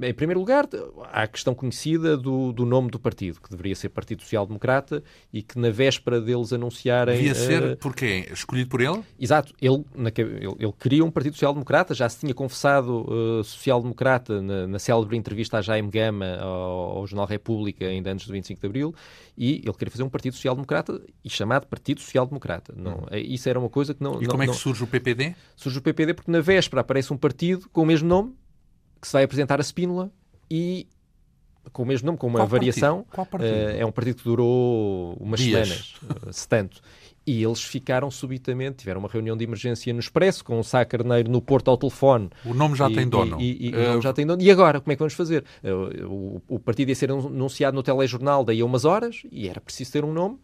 [0.00, 0.66] em primeiro lugar,
[1.12, 5.02] há a questão conhecida do, do, nome do partido, que deveria ser Partido Social Democrata
[5.30, 7.16] e que na véspera deles anunciarem.
[7.16, 8.26] Devia ser, uh, porquê?
[8.32, 9.02] Escolhido por ele?
[9.20, 9.52] Exato.
[9.60, 13.82] Ele, na, ele, ele, queria um Partido Social Democrata, já se tinha confessado uh, Social
[13.82, 18.32] Democrata na, na célebre entrevista a Jaime Gama ao, ao, Jornal República, ainda antes do
[18.32, 18.94] 25 de Abril,
[19.36, 22.72] e ele queria fazer um Partido Social Democrata e chamado Partido Social Democrata.
[22.74, 23.06] Não, hum.
[23.12, 24.22] Isso era uma coisa que não.
[24.22, 24.58] E não, como é que não...
[24.58, 25.34] surge o PPD?
[25.54, 28.34] Surge o PPD porque na véspera aparece um partido com o mesmo nome
[29.00, 30.10] que se vai apresentar a Spínola
[30.50, 30.86] e
[31.72, 33.04] com o mesmo nome, com uma Qual variação.
[33.04, 33.14] Partido?
[33.14, 33.52] Qual partido?
[33.52, 35.68] Uh, é um partido que durou umas Dias.
[35.68, 35.94] semanas,
[36.26, 36.80] uh, se tanto.
[37.26, 41.30] E eles ficaram subitamente, tiveram uma reunião de emergência no Expresso, com o Sá Carneiro
[41.30, 42.30] no Porto ao telefone.
[42.42, 43.38] O nome já e, tem dono.
[43.38, 43.78] E, e, uh...
[43.78, 44.40] o nome já tem dono.
[44.40, 45.44] E agora, como é que vamos fazer?
[46.08, 49.92] O, o, partido ia ser anunciado no telejornal daí a umas horas, e era preciso
[49.92, 50.38] ter um nome,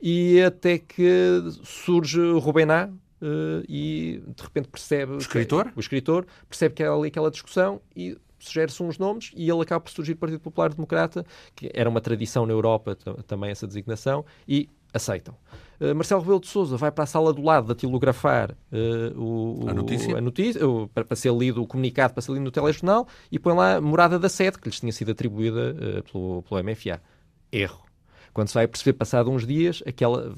[0.00, 2.88] e até que surge o Rubená,
[3.22, 5.12] uh, e de repente percebe.
[5.12, 5.70] O escritor?
[5.70, 9.60] Que, o escritor percebe que há ali aquela discussão e sugere-se uns nomes e ele
[9.60, 12.96] acaba por surgir o Partido Popular Democrata, que era uma tradição na Europa
[13.26, 15.36] também essa designação, e aceitam.
[15.80, 19.72] Uh, Marcelo Rebelo de Sousa vai para a sala do lado datilografar uh, o, a
[19.72, 23.06] notícia, a notícia o, para, para, ser lido o comunicado, para ser lido no telejornal,
[23.30, 26.64] e põe lá a morada da sede, que lhes tinha sido atribuída uh, pelo, pelo
[26.64, 27.00] MFA.
[27.52, 27.82] Erro.
[28.32, 30.34] Quando se vai perceber, passado uns dias, aquela,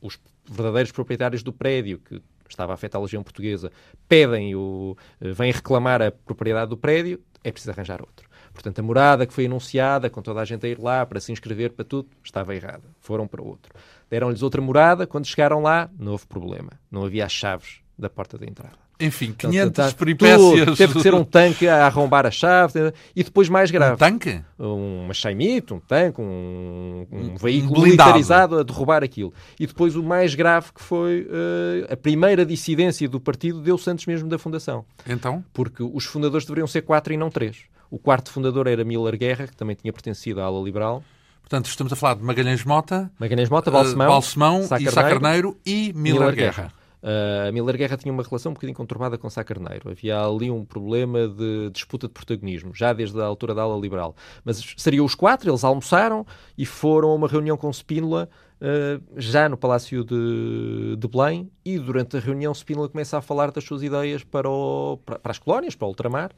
[0.00, 0.18] os
[0.48, 3.70] verdadeiros proprietários do prédio, que estava afeta a legião portuguesa,
[4.08, 8.28] pedem o, eh, vêm reclamar a propriedade do prédio, é preciso arranjar outro.
[8.52, 11.30] Portanto, a morada que foi anunciada, com toda a gente a ir lá para se
[11.30, 12.84] inscrever para tudo, estava errada.
[13.00, 13.74] Foram para outro.
[14.08, 16.70] Deram-lhes outra morada, quando chegaram lá, houve problema.
[16.90, 18.85] Não havia as chaves da porta de entrada.
[18.98, 20.64] Enfim, 500 então, peripécias.
[20.64, 20.76] Tudo.
[20.76, 22.92] Teve que ser um tanque a arrombar a chave.
[23.14, 23.94] E depois mais grave.
[23.94, 24.40] Um tanque?
[24.58, 28.10] Uma chaimite, um tanque, um, um, um veículo blindado.
[28.10, 29.34] militarizado a derrubar aquilo.
[29.60, 34.06] E depois o mais grave que foi uh, a primeira dissidência do partido deu-se antes
[34.06, 34.84] mesmo da fundação.
[35.06, 35.44] Então?
[35.52, 37.58] Porque os fundadores deveriam ser quatro e não três.
[37.90, 41.04] O quarto fundador era Miller Guerra, que também tinha pertencido à ala liberal.
[41.42, 45.02] Portanto, estamos a falar de Magalhães Mota, Magalhães Mota, Balsemão, uh, Balsemão Sá e Sá
[45.04, 46.62] Carneiro e Miller, Miller Guerra.
[46.62, 46.85] Guerra.
[47.02, 49.90] Uh, Miller Guerra tinha uma relação um bocadinho conturbada com Sá Carneiro.
[49.90, 54.14] Havia ali um problema de disputa de protagonismo, já desde a altura da ala liberal.
[54.44, 56.26] Mas seriam os quatro, eles almoçaram
[56.56, 58.28] e foram a uma reunião com Spínola,
[58.60, 63.50] uh, já no Palácio de, de Belém, e durante a reunião Spínola começa a falar
[63.50, 66.32] das suas ideias para, o, para, para as colónias, para o ultramar,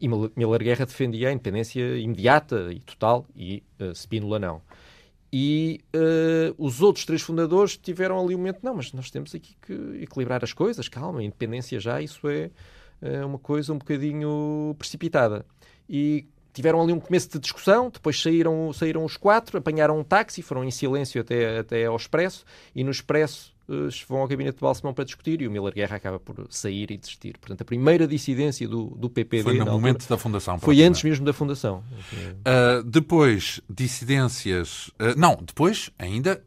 [0.00, 4.60] e Miller Guerra defendia a independência imediata e total, e uh, Spínola não.
[5.38, 9.54] E uh, os outros três fundadores tiveram ali um momento, não, mas nós temos aqui
[9.60, 12.50] que equilibrar as coisas, calma, independência já, isso é
[13.02, 15.44] uh, uma coisa um bocadinho precipitada.
[15.86, 20.40] E tiveram ali um começo de discussão, depois saíram, saíram os quatro, apanharam um táxi,
[20.40, 22.42] foram em silêncio até, até ao Expresso,
[22.74, 23.54] e no Expresso
[24.08, 26.96] vão ao gabinete de Balsemão para discutir e o Miller Guerra acaba por sair e
[26.96, 27.36] desistir.
[27.38, 29.42] Portanto, a primeira dissidência do, do PPD...
[29.42, 30.58] Foi no momento altura, da fundação.
[30.58, 31.82] Foi antes mesmo da fundação.
[31.98, 34.88] Uh, depois, dissidências...
[35.00, 36.42] Uh, não, depois, ainda,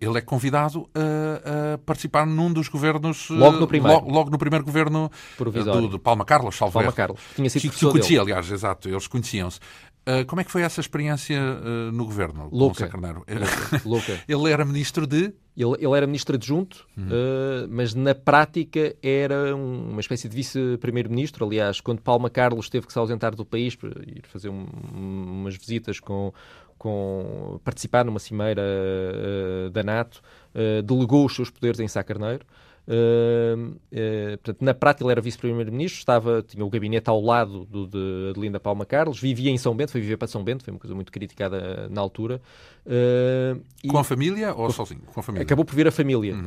[0.00, 3.28] ele é convidado a, a, participar num dos governos...
[3.30, 3.98] Logo no primeiro.
[3.98, 7.20] Logo, logo no primeiro governo do, do Palma Carlos, salvo Palma Carlos.
[7.36, 9.60] Tinha sido que, que conhecia, aliás, exato, eles conheciam-se.
[10.06, 12.50] Uh, como é que foi essa experiência uh, no governo?
[12.52, 12.86] Louca.
[12.86, 13.24] Carneiro?
[13.86, 14.20] Louca.
[14.28, 15.32] Ele era ministro de?
[15.56, 17.04] Ele, ele era ministro adjunto, uhum.
[17.06, 21.46] uh, mas na prática era um, uma espécie de vice-primeiro-ministro.
[21.46, 25.56] Aliás, quando Palma Carlos teve que se ausentar do país para ir fazer um, umas
[25.56, 26.34] visitas com,
[26.76, 28.62] com participar numa cimeira
[29.72, 30.20] da NATO,
[30.84, 32.44] delegou os seus poderes em Sá Carneiro.
[32.86, 37.86] Uh, uh, portanto, na prática ele era vice-primeiro-ministro, estava, tinha o gabinete ao lado do,
[37.86, 40.80] de Adelinda Palma Carlos, vivia em São Bento, foi viver para São Bento, foi uma
[40.80, 42.40] coisa muito criticada na altura.
[42.84, 45.00] Uh, com a família ou sozinho?
[45.12, 45.44] Com a família?
[45.44, 46.34] Acabou por vir a família.
[46.34, 46.44] Hum,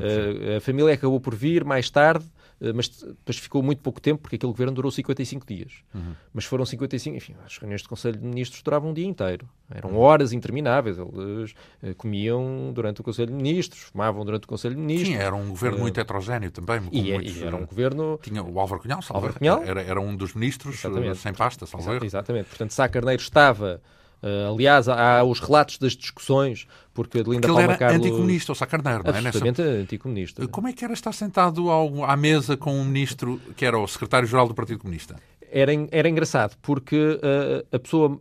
[0.57, 4.35] a família acabou por vir mais tarde, eh, mas depois ficou muito pouco tempo, porque
[4.35, 5.83] aquele governo durou 55 dias.
[5.93, 6.13] Uhum.
[6.33, 9.47] Mas foram 55, enfim, as reuniões de Conselho de Ministros duravam um dia inteiro.
[9.69, 10.97] Eram horas intermináveis.
[10.97, 11.51] Eles
[11.83, 15.15] uh, comiam durante o Conselho de Ministros, fumavam durante o Conselho de Ministros.
[15.15, 16.81] Sim, era um governo uh, muito heterogéneo também.
[16.91, 18.19] E, muitos, e, era um governo...
[18.23, 19.63] Tinha o Álvaro Cunhal, Álvaro Cunhal.
[19.63, 21.17] Era, era um dos ministros Exatamente.
[21.17, 22.03] sem pasta, salvo.
[22.03, 22.49] Exatamente.
[22.49, 23.81] Portanto, Sá Carneiro estava
[24.21, 27.99] Uh, aliás, há, há, os relatos das discussões, porque Adelinda Palma era Carlos...
[28.05, 29.17] anticomunista, ou Sacarneiro, não é?
[29.17, 29.81] Absolutamente Nessa...
[29.81, 30.47] anticomunista.
[30.47, 33.87] Como é que era estar sentado ao, à mesa com um ministro que era o
[33.87, 35.17] secretário-geral do Partido Comunista?
[35.51, 38.19] Era, era engraçado, porque uh, a pessoa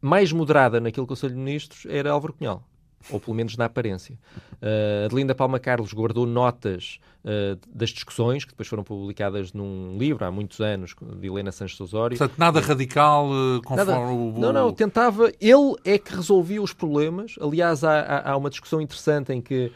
[0.00, 2.62] mais moderada naquele Conselho de Ministros era Álvaro Cunhal
[3.10, 4.18] ou pelo menos na aparência.
[4.54, 10.24] Uh, Adelinda Palma Carlos guardou notas uh, das discussões, que depois foram publicadas num livro
[10.24, 12.16] há muitos anos, de Helena Sanches Osório.
[12.16, 14.38] Portanto, nada radical uh, conforme nada, o...
[14.38, 15.32] Não, não, tentava...
[15.40, 17.34] Ele é que resolvia os problemas.
[17.40, 19.70] Aliás, há, há, há uma discussão interessante em que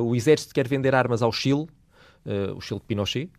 [0.00, 1.66] o exército quer vender armas ao Chile,
[2.54, 3.30] o Chile de Pinochet,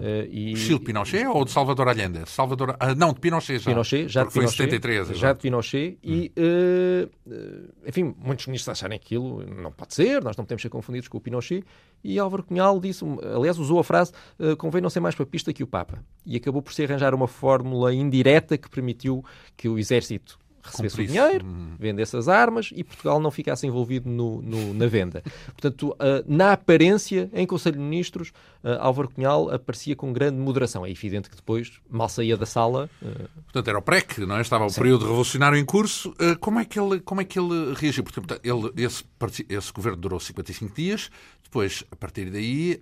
[0.00, 0.52] Uh, e...
[0.52, 2.22] Estilo de Pinochet ou de Salvador Allende?
[2.26, 2.76] Salvador...
[2.80, 3.70] Ah, não, de Pinochet já.
[3.70, 5.08] Pinochet, já de foi Pinochet, em 73.
[5.08, 5.34] Já exato.
[5.34, 5.98] de Pinochet.
[6.02, 11.08] E, uh, enfim, muitos ministros acharem aquilo não pode ser, nós não podemos ser confundidos
[11.08, 11.64] com o Pinochet.
[12.02, 15.62] E Álvaro Cunhal disse, aliás, usou a frase uh, convém não ser mais papista que
[15.62, 16.02] o Papa.
[16.24, 19.24] E acabou por se arranjar uma fórmula indireta que permitiu
[19.56, 20.38] que o exército
[20.70, 21.74] recebesse o dinheiro, hum.
[21.78, 25.22] vendesse as armas e Portugal não ficasse envolvido no, no, na venda.
[25.46, 30.84] Portanto, uh, na aparência, em Conselho de Ministros, uh, Álvaro Cunhal aparecia com grande moderação.
[30.84, 32.88] É evidente que depois, mal saía da sala...
[33.02, 33.28] Uh...
[33.44, 34.40] Portanto, era o PREC, não é?
[34.40, 34.80] Estava o Sim.
[34.80, 36.14] período revolucionário em curso.
[36.40, 38.04] como, é que ele, como é que ele reagiu?
[38.04, 39.04] Porque, portanto, ele, esse,
[39.48, 41.10] esse governo durou 55 dias,
[41.42, 42.80] depois, a partir daí,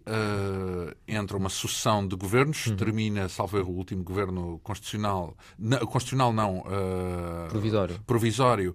[1.06, 2.76] entra uma sucessão de governos, uhum.
[2.76, 5.34] termina, salvo erro, o último governo constitucional...
[5.58, 6.64] Não, constitucional não...
[7.48, 7.77] provisório.
[8.06, 8.74] Provisório.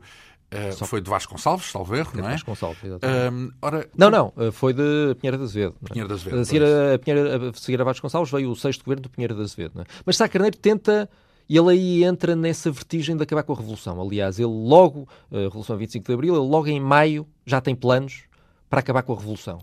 [0.54, 2.34] Uh, foi de Vasconcelos, salvo erro, não é?
[2.34, 3.49] Vasconcelos, exatamente.
[3.49, 5.76] Uh, ora, não, não, eh, foi de Pinheiro de Azevedo.
[5.84, 5.89] É?
[5.89, 6.39] Pinheiro de Azevedo.
[6.39, 9.41] A seguir a, Pinheiro, a seguir a Vasconcelos veio o sexto governo do Pinheiro de
[9.41, 9.82] Azevedo.
[9.82, 9.86] É?
[10.06, 11.10] Mas Sá Carneiro tenta
[11.49, 13.99] e ele aí entra nessa vertigem de acabar com a Revolução.
[13.99, 18.24] Aliás, ele logo, a Revolução 25 de Abril, ele logo em maio já tem planos
[18.70, 19.60] para acabar com a Revolução.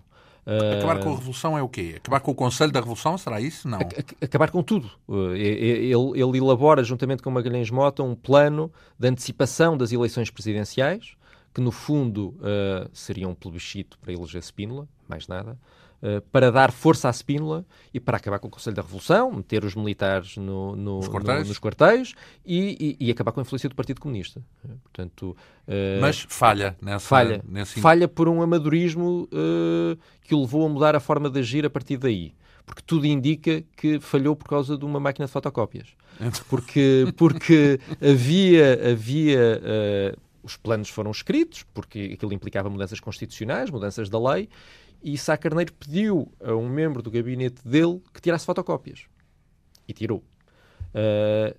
[0.78, 1.94] Acabar com a Revolução é o quê?
[1.96, 3.16] Acabar com o Conselho da Revolução?
[3.16, 3.68] Será isso?
[3.68, 3.78] Não.
[4.20, 4.90] Acabar com tudo.
[5.34, 11.14] Ele, ele elabora, juntamente com Magalhães Mota, um plano de antecipação das eleições presidenciais,
[11.54, 15.58] que no fundo uh, seria um plebiscito para eleger Spínola, mais nada.
[16.02, 19.66] Uh, para dar força à Spínola e para acabar com o Conselho da Revolução, meter
[19.66, 23.42] os militares no, no, nos quartéis, no, nos quartéis e, e, e, acabar com a
[23.42, 24.42] influência do Partido Comunista.
[24.82, 25.36] Portanto,
[25.68, 27.06] uh, Mas falha nessa.
[27.06, 27.80] Falha, nesse...
[27.82, 31.70] falha por um amadorismo uh, que o levou a mudar a forma de agir a
[31.70, 32.34] partir daí.
[32.64, 35.88] Porque tudo indica que falhou por causa de uma máquina de fotocópias.
[36.48, 39.60] Porque, porque havia, havia
[40.42, 44.48] os planos foram escritos, porque aquilo implicava mudanças constitucionais, mudanças da lei,
[45.02, 49.04] e Sá Carneiro pediu a um membro do gabinete dele que tirasse fotocópias.
[49.86, 50.22] E tirou.
[50.94, 51.56] Uh,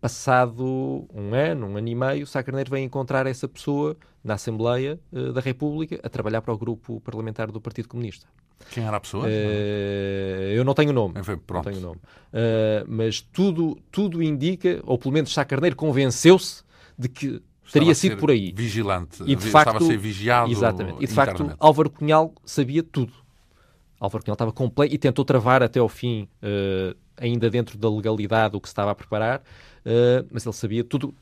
[0.00, 5.00] passado um ano, um ano e meio, Sá Carneiro vem encontrar essa pessoa na Assembleia
[5.12, 8.26] uh, da República a trabalhar para o grupo parlamentar do Partido Comunista.
[8.70, 9.26] Quem era a pessoa?
[9.26, 11.14] Uh, eu não tenho nome.
[11.46, 11.64] Pronto.
[11.66, 12.00] Não tenho nome.
[12.32, 16.62] Uh, mas tudo, tudo indica, ou pelo menos Sá Carneiro convenceu-se
[16.98, 17.42] de que
[17.72, 18.52] teria sido por aí.
[18.54, 19.22] Vigilante.
[19.26, 20.50] E de facto, estava a ser vigiado.
[20.50, 21.02] Exatamente.
[21.02, 23.12] E de facto, Álvaro Cunhal sabia tudo.
[23.98, 28.56] Álvaro Cunhal estava completo e tentou travar até ao fim, uh, ainda dentro da legalidade,
[28.56, 31.14] o que se estava a preparar, uh, mas ele sabia tudo.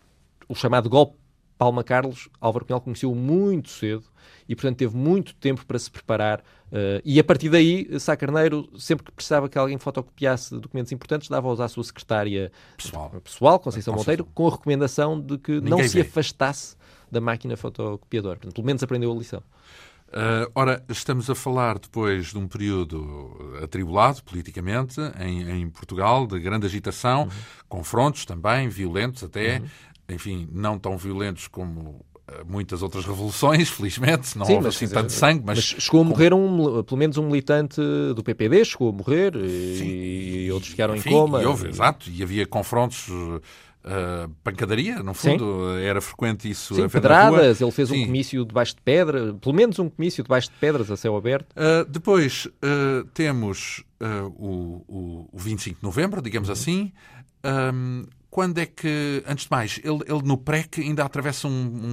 [0.49, 1.17] O chamado golpe
[1.63, 4.03] Palma Carlos, Álvaro Cunhal conheceu muito cedo
[4.49, 6.41] e, portanto, teve muito tempo para se preparar.
[6.41, 11.29] Uh, e a partir daí, Sá Carneiro, sempre que precisava que alguém fotocopiasse documentos importantes,
[11.29, 15.79] dava-os à sua secretária pessoal, pessoal Conceição Monteiro, com a recomendação de que Ninguém não
[15.85, 16.01] se vê.
[16.01, 16.75] afastasse
[17.09, 18.39] da máquina fotocopiadora.
[18.39, 19.41] Portanto, pelo menos aprendeu a lição.
[20.09, 26.39] Uh, ora, estamos a falar depois de um período atribulado politicamente em, em Portugal, de
[26.39, 27.31] grande agitação, uhum.
[27.67, 29.67] confrontos também, violentos até, uhum.
[30.13, 32.05] Enfim, não tão violentos como
[32.47, 35.43] muitas outras revoluções, felizmente, não Sim, houve mas, assim tanto sangue.
[35.45, 37.81] Mas, mas chegou a morrer um, pelo menos um militante
[38.15, 41.43] do PPD, chegou a morrer e, e, outros ficaram Enfim, em coma.
[41.43, 43.09] E houve, exato, e havia confrontos.
[43.85, 45.83] Uh, pancadaria, no fundo, Sim.
[45.83, 46.73] era frequente isso.
[46.73, 48.03] Sim, pedradas, ele fez Sim.
[48.03, 51.53] um comício debaixo de pedra, pelo menos um comício debaixo de pedras a céu aberto.
[51.57, 53.83] Uh, depois uh, temos
[54.39, 56.53] o, o, o, 25 de novembro, digamos uhum.
[56.53, 56.93] assim.
[57.45, 61.51] Um, quando é que, antes de mais, ele, ele no PREC ainda atravessa um,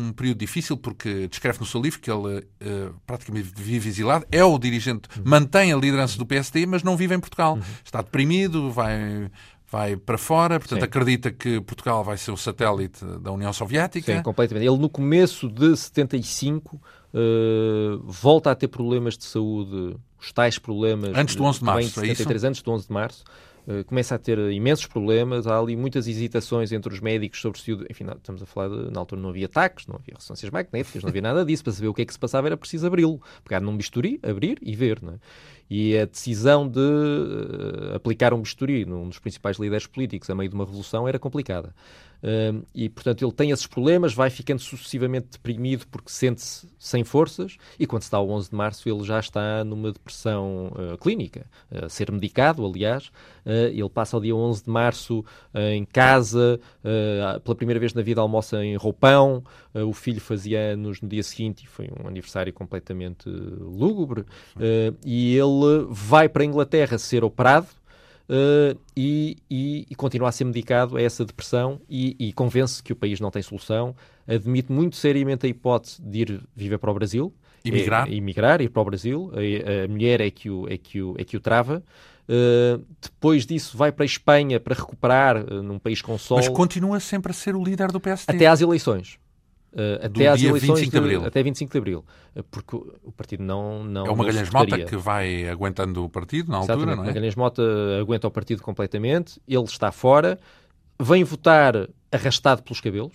[0.08, 4.42] um, período difícil, porque descreve no seu livro que ele uh, praticamente vive exilado, é
[4.42, 5.24] o dirigente, uhum.
[5.26, 7.56] mantém a liderança do PSD, mas não vive em Portugal.
[7.56, 7.62] Uhum.
[7.84, 9.30] Está deprimido, vai,
[9.70, 10.86] vai para fora, portanto Sim.
[10.86, 14.16] acredita que Portugal vai ser o satélite da União Soviética.
[14.16, 14.66] Sim, completamente.
[14.66, 21.12] Ele no começo de 75 uh, volta a ter problemas de saúde, os tais problemas...
[21.18, 22.48] Antes do 11 de março, de 73, é isso?
[22.48, 23.26] Antes do 11 de março.
[23.70, 27.72] Uh, começa a ter imensos problemas, há ali muitas hesitações entre os médicos sobre se...
[27.88, 28.92] Enfim, estamos a falar de...
[28.92, 31.64] Na altura não havia ataques, não havia ressonâncias magnéticas, não havia nada disso.
[31.64, 33.22] Para saber o que é que se passava era preciso abri-lo.
[33.44, 35.20] Pegar num bisturi, abrir e ver, não é?
[35.70, 40.50] E a decisão de uh, aplicar um bisturi num dos principais líderes políticos a meio
[40.50, 41.76] de uma revolução era complicada.
[42.24, 47.58] Uh, e, portanto, ele tem esses problemas, vai ficando sucessivamente deprimido porque sente-se sem forças
[47.78, 51.90] e quando dá ao 11 de março ele já está numa depressão uh, clínica, a
[51.90, 53.12] ser medicado, aliás.
[53.46, 56.60] ele passa o dia 11 de março em casa,
[57.44, 59.44] pela primeira vez na vida almoça em roupão,
[59.74, 64.26] o filho fazia anos no dia seguinte e foi um aniversário completamente lúgubre.
[65.06, 67.68] e ele ele vai para a Inglaterra ser operado
[68.30, 72.94] uh, e, e, e, continua a ser medicado a essa depressão e, e convence que
[72.94, 73.96] o país não tem solução,
[74.28, 77.34] admite muito seriamente a hipótese de ir viver para o Brasil.
[77.64, 78.08] Emigrar.
[78.08, 79.32] É, emigrar, ir para o Brasil.
[79.34, 81.84] A, a mulher é que o, é que o, é que o trava.
[82.30, 86.38] Uh, depois disso vai para a Espanha para recuperar uh, num país com sol.
[86.38, 88.36] Mas continua sempre a ser o líder do PSD.
[88.36, 89.18] Até às eleições.
[89.72, 91.26] Uh, até às eleições 25 de, Abril.
[91.26, 92.06] até 25 de Abril.
[92.50, 93.84] porque o partido não.
[93.84, 96.98] não é o Magalhães Mota que vai aguentando o partido na altura, Exatamente.
[96.98, 97.08] não é?
[97.08, 97.62] Magalhães Mota
[98.02, 100.40] aguenta o partido completamente, ele está fora,
[101.00, 103.14] vem votar arrastado pelos cabelos,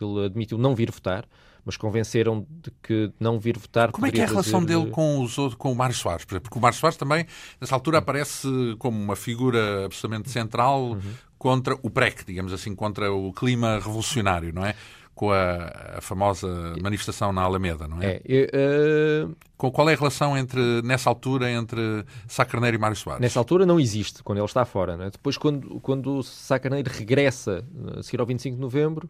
[0.00, 1.26] ele admitiu não vir votar
[1.64, 3.92] mas convenceram de que não vir votar.
[3.92, 6.24] Como é que é a relação dele com, os, com o Mário Soares?
[6.24, 7.26] Porque o Mário Soares também,
[7.60, 11.00] nessa altura, aparece como uma figura absolutamente central uhum.
[11.38, 14.74] contra o PREC, digamos assim, contra o clima revolucionário, não é?
[15.14, 18.20] Com a, a, famosa manifestação na Alameda, não é?
[18.24, 19.36] é uh...
[19.56, 23.20] Qual é a relação entre, nessa altura entre Sá Carneiro e Mário Soares?
[23.20, 24.94] Nessa altura não existe, quando ele está fora.
[25.04, 25.10] É?
[25.10, 27.64] Depois, quando, quando Sá Carneiro regressa,
[27.96, 29.08] a seguir ao 25 de novembro,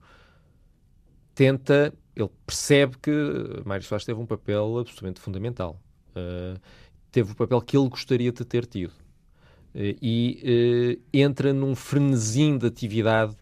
[1.34, 5.80] tenta, ele percebe que Mário Soares teve um papel absolutamente fundamental.
[6.10, 6.60] Uh,
[7.10, 8.92] teve o papel que ele gostaria de ter tido.
[9.74, 13.34] Uh, e entra num frenesim de atividade.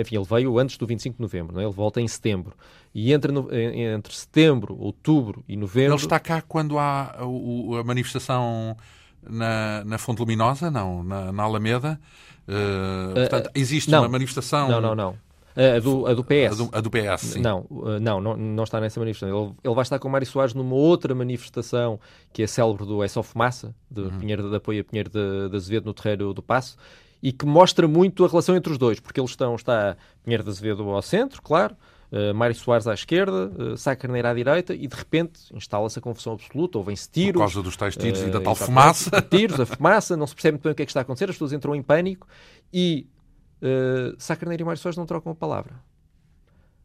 [0.00, 1.64] Enfim, ele veio antes do 25 de novembro, é?
[1.64, 2.54] ele volta em setembro.
[2.94, 5.94] E entra no, entre setembro, outubro e novembro.
[5.94, 8.76] Ele está cá quando há a, a manifestação
[9.22, 11.98] na, na Fonte Luminosa, não, na, na Alameda.
[13.14, 14.68] portanto, existe não, uma manifestação.
[14.68, 15.16] Não, não, não.
[15.54, 16.52] A do, a do PS.
[16.52, 17.40] A do, a do PS, sim.
[17.40, 17.66] Não,
[18.00, 19.44] não, não, não está nessa manifestação.
[19.44, 22.00] Ele, ele vai estar com Mário Soares numa outra manifestação
[22.32, 24.18] que é célebre do É Só Fumaça, de, uhum.
[24.18, 26.76] Pinheiro, de apoio a Pinheiro de, de Azevedo no Terreiro do Passo,
[27.22, 30.50] e que mostra muito a relação entre os dois, porque eles estão, está Pinheiro de
[30.50, 31.76] Azevedo ao centro, claro,
[32.10, 36.02] uh, Mário Soares à esquerda, uh, Sá Carneiro à direita, e de repente instala-se a
[36.02, 37.34] confusão absoluta, ouvem-se tiros.
[37.34, 39.10] Por causa dos tais tiros uh, e da tal fumaça.
[39.22, 41.30] Tiros, a fumaça, não se percebe muito bem o que é que está a acontecer,
[41.30, 42.26] as pessoas entram em pânico
[42.72, 43.06] e
[43.62, 45.74] uh, Sá Carneiro e Mário Soares não trocam a palavra.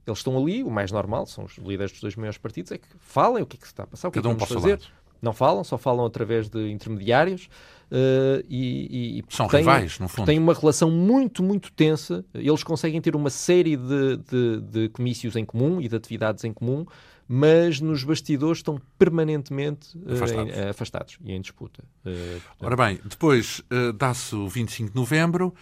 [0.06, 2.88] Eles estão ali, o mais normal, são os líderes dos dois maiores partidos, é que
[3.00, 4.46] falem o que é que se está a passar, o que Cada é que um
[4.46, 4.80] vamos fazer.
[5.22, 7.50] Não falam, só falam através de intermediários
[7.92, 10.26] uh, e, e, são têm, rivais, no fundo.
[10.26, 12.24] Têm uma relação muito, muito tensa.
[12.34, 16.54] Eles conseguem ter uma série de, de, de comícios em comum e de atividades em
[16.54, 16.86] comum,
[17.28, 20.58] mas nos bastidores estão permanentemente uh, afastados.
[20.58, 21.18] Em, afastados.
[21.24, 21.84] e em disputa.
[22.06, 23.64] Uh, Ora bem, depois
[23.96, 25.54] dá-se o 25 de novembro.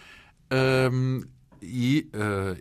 [0.50, 1.22] Ehm,
[1.60, 2.08] e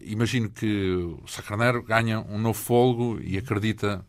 [0.01, 0.89] imagino que
[1.21, 4.03] o Sacraneiro ganha um novo folgo e acredita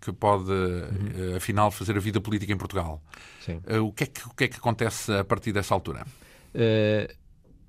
[0.00, 1.32] que pode, uhum.
[1.32, 3.02] uh, afinal, fazer a vida política em Portugal.
[3.48, 6.06] Uh, o, que é que, o que é que acontece a partir dessa altura?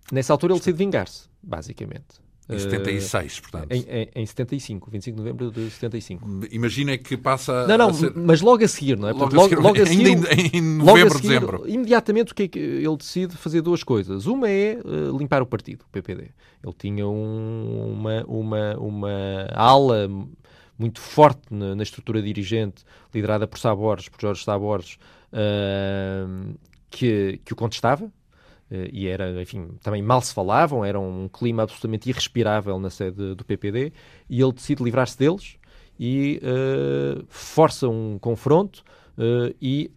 [0.09, 2.27] nessa altura ele decide vingar-se, basicamente.
[2.49, 3.71] Em 76, portanto.
[3.73, 6.45] Em, em, em 75, 25 de novembro de 75.
[6.49, 7.67] Imagina que passa.
[7.67, 8.13] Não, não, ser...
[8.15, 9.11] mas logo a seguir, não é?
[9.11, 11.63] Logo, Portanto, logo, a seguir, ainda em, em novembro, seguir, dezembro.
[11.67, 14.27] Imediatamente o que é que ele decide fazer duas coisas.
[14.27, 16.29] Uma é uh, limpar o partido, o PPD.
[16.63, 20.07] Ele tinha um, uma, uma, uma ala
[20.77, 24.97] muito forte na, na, estrutura dirigente, liderada por Sá Borges, por Jorge Sá Borges,
[25.33, 26.57] uh,
[26.89, 28.11] que, que o contestava,
[28.69, 33.33] Uh, e era, enfim, também mal se falavam, era um clima absolutamente irrespirável na sede
[33.33, 33.93] do PPD,
[34.29, 35.55] e ele decide livrar-se deles
[35.99, 38.83] e uh, força um confronto.
[39.17, 39.89] Uh, e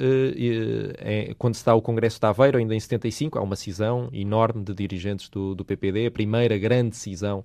[0.98, 4.64] é, quando se dá o Congresso de Aveiro, ainda em 75, há uma cisão enorme
[4.64, 7.44] de dirigentes do, do PPD, a primeira grande cisão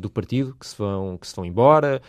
[0.00, 2.00] do partido, que se vão, que se vão embora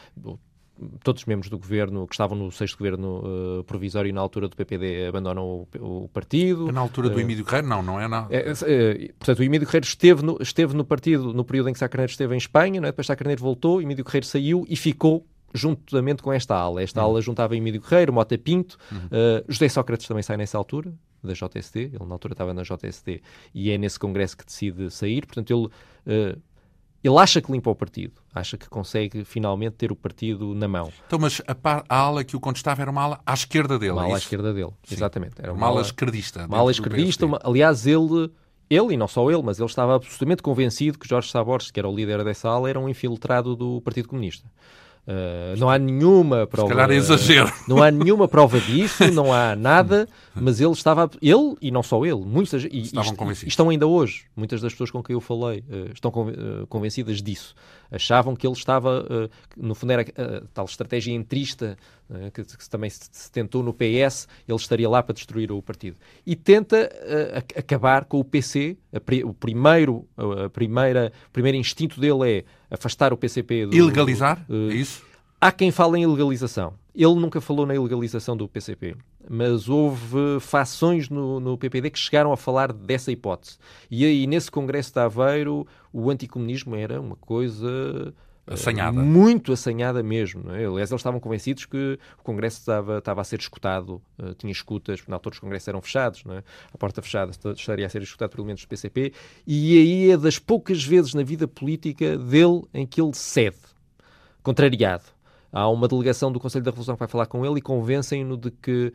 [1.04, 3.24] todos os membros do governo que estavam no sexto governo
[3.60, 6.70] uh, provisório na altura do PPD abandonam o, o partido.
[6.70, 7.68] É na altura do uh, Emílio Guerreiro?
[7.68, 8.08] Não, não é?
[8.08, 8.28] Na...
[8.30, 11.80] É, é, portanto, o Emílio Guerreiro esteve no, esteve no partido no período em que
[11.80, 12.92] Sá Carneiro esteve em Espanha, não é?
[12.92, 16.82] depois Sá Carneiro voltou, Emílio Guerreiro saiu e ficou juntamente com esta ala.
[16.82, 17.12] Esta uhum.
[17.12, 18.98] ala juntava Emílio Guerreiro, Mota Pinto, uhum.
[18.98, 23.22] uh, José Sócrates também sai nessa altura, da JST, ele na altura estava na JST
[23.54, 26.36] e é nesse congresso que decide sair, portanto ele
[27.04, 30.92] ele acha que limpa o partido, acha que consegue finalmente ter o partido na mão.
[31.08, 33.94] Então, mas a, a ala que o contestava era uma ala à esquerda dele.
[33.94, 34.96] Uma é ala à esquerda dele, Sim.
[34.96, 35.36] exatamente.
[35.40, 36.46] Era uma, uma ala, ala esquerdista.
[36.46, 38.32] Uma ala esquerdista, uma, aliás, ele,
[38.70, 41.90] ele, e não só ele, mas ele estava absolutamente convencido que Jorge Saborges, que era
[41.90, 44.48] o líder dessa ala, era um infiltrado do Partido Comunista.
[45.08, 46.70] Uh, não há nenhuma prova.
[46.70, 47.52] Se calhar é exagero.
[47.68, 51.10] Não há nenhuma prova disso, não há nada, mas ele estava.
[51.22, 52.64] Ele e não só ele, muitas.
[52.66, 53.52] E, Estavam convencidos.
[53.52, 57.56] estão ainda hoje, muitas das pessoas com quem eu falei uh, estão uh, convencidas disso.
[57.90, 59.30] Achavam que ele estava.
[59.58, 60.06] no fundo, era
[60.54, 61.78] tal estratégia entrista
[62.34, 65.98] que, que, também se, se, tentou no PS, ele estaria lá para destruir o partido.
[66.26, 66.90] E tenta
[67.56, 68.78] acabar com o PC.
[68.94, 73.76] A, o primeiro, a primeira, o primeiro instinto dele é afastar o PCP do.
[73.76, 74.46] Ilegalizar?
[74.50, 75.04] Uh, é isso?
[75.40, 76.74] Há quem fale em ilegalização.
[76.94, 78.96] Ele nunca falou na ilegalização do PCP,
[79.30, 83.58] mas houve fações no, no PPD que chegaram a falar dessa hipótese.
[83.90, 88.14] E aí, nesse Congresso de Aveiro, o anticomunismo era uma coisa
[88.48, 89.02] Assanhada.
[89.02, 90.52] Muito assanhada mesmo.
[90.52, 90.66] É?
[90.66, 95.02] Aliás, eles estavam convencidos que o Congresso estava, estava a ser escutado, uh, tinha escutas,
[95.08, 96.44] na altura os Congressos eram fechados, é?
[96.74, 99.14] a porta fechada estaria a ser escutado por elementos do PCP,
[99.46, 103.58] e aí é das poucas vezes na vida política dele em que ele cede,
[104.42, 105.06] contrariado.
[105.54, 108.52] Há uma delegação do Conselho da Revolução que vai falar com ele e convencem-no de
[108.52, 108.94] que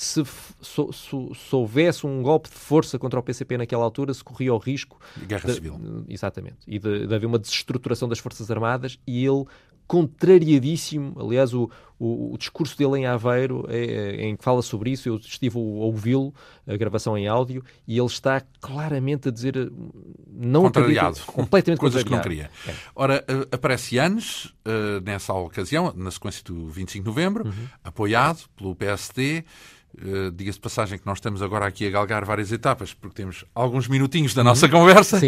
[0.00, 4.54] se, se, se, houvesse um golpe de força contra o PCP naquela altura, se corria
[4.54, 5.00] o risco.
[5.16, 6.04] De guerra de, civil.
[6.08, 6.58] Exatamente.
[6.68, 9.44] E de, de, haver uma desestruturação das Forças Armadas e ele,
[9.88, 11.68] contrariadíssimo, aliás, o,
[11.98, 15.58] o, o discurso dele em Aveiro, é, é, em que fala sobre isso, eu estive
[15.58, 16.32] a ouvi-lo,
[16.64, 19.56] a gravação em áudio, e ele está claramente a dizer.
[20.30, 21.08] Não contrariado.
[21.08, 22.52] Acredita, completamente Coisas contrariado.
[22.52, 22.72] que não queria.
[22.72, 22.90] É.
[22.94, 27.66] Ora, eh, aparece Anos, uh, nessa ocasião, na sequência do 25 de novembro, uhum.
[27.82, 29.44] apoiado pelo PSD.
[29.96, 33.88] Uh, Diga-se passagem que nós estamos agora aqui a galgar várias etapas, porque temos alguns
[33.88, 34.72] minutinhos da nossa uhum.
[34.72, 35.22] conversa uh,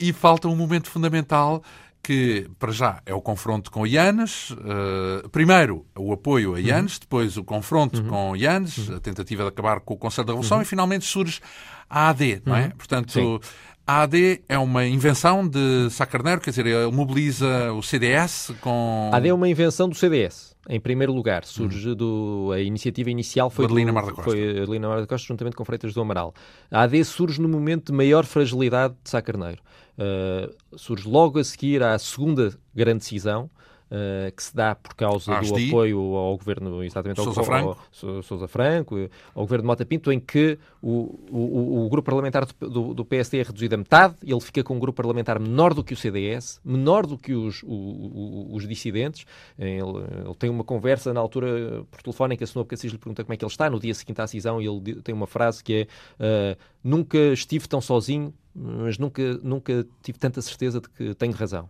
[0.00, 1.62] e falta um momento fundamental
[2.02, 4.50] que, para já, é o confronto com Ianes.
[4.50, 7.00] Uh, primeiro, o apoio a Ianes, uhum.
[7.00, 8.08] depois o confronto uhum.
[8.08, 8.96] com Ianes, uhum.
[8.96, 11.40] a tentativa de acabar com o Conselho da Revolução e, finalmente, surge
[11.88, 12.68] a AD, não é?
[12.70, 13.40] Portanto, Sim.
[13.86, 19.10] A AD é uma invenção de Sá Carneiro, quer dizer, ele mobiliza o CDS com...
[19.12, 20.53] A AD é uma invenção do CDS.
[20.68, 21.94] Em primeiro lugar, surge hum.
[21.94, 22.50] do.
[22.54, 23.66] A iniciativa inicial foi.
[23.66, 24.30] Adelina Mar da Costa.
[24.30, 26.34] Foi Adelina Mar da Costa, juntamente com Freitas do Amaral.
[26.70, 29.60] A AD surge no momento de maior fragilidade de Sá Carneiro.
[29.98, 33.50] Uh, surge logo a seguir à segunda grande decisão,
[33.90, 37.78] Uh, que se dá por causa do apoio ao governo, exatamente Sousa ao, Franco.
[38.02, 42.46] Ao, Sousa Franco, ao governo de Mota Pinto, em que o, o, o grupo parlamentar
[42.58, 45.84] do, do, PSD é reduzido a metade, ele fica com um grupo parlamentar menor do
[45.84, 49.26] que o CDS, menor do que os, os dissidentes.
[49.58, 52.98] Ele, ele, tem uma conversa na altura por telefone em que a Senhor Cassis lhe
[52.98, 55.26] pergunta como é que ele está, no dia seguinte à decisão, e ele tem uma
[55.26, 55.86] frase que
[56.20, 61.32] é uh, nunca estive tão sozinho, mas nunca, nunca tive tanta certeza de que tenho
[61.32, 61.68] razão.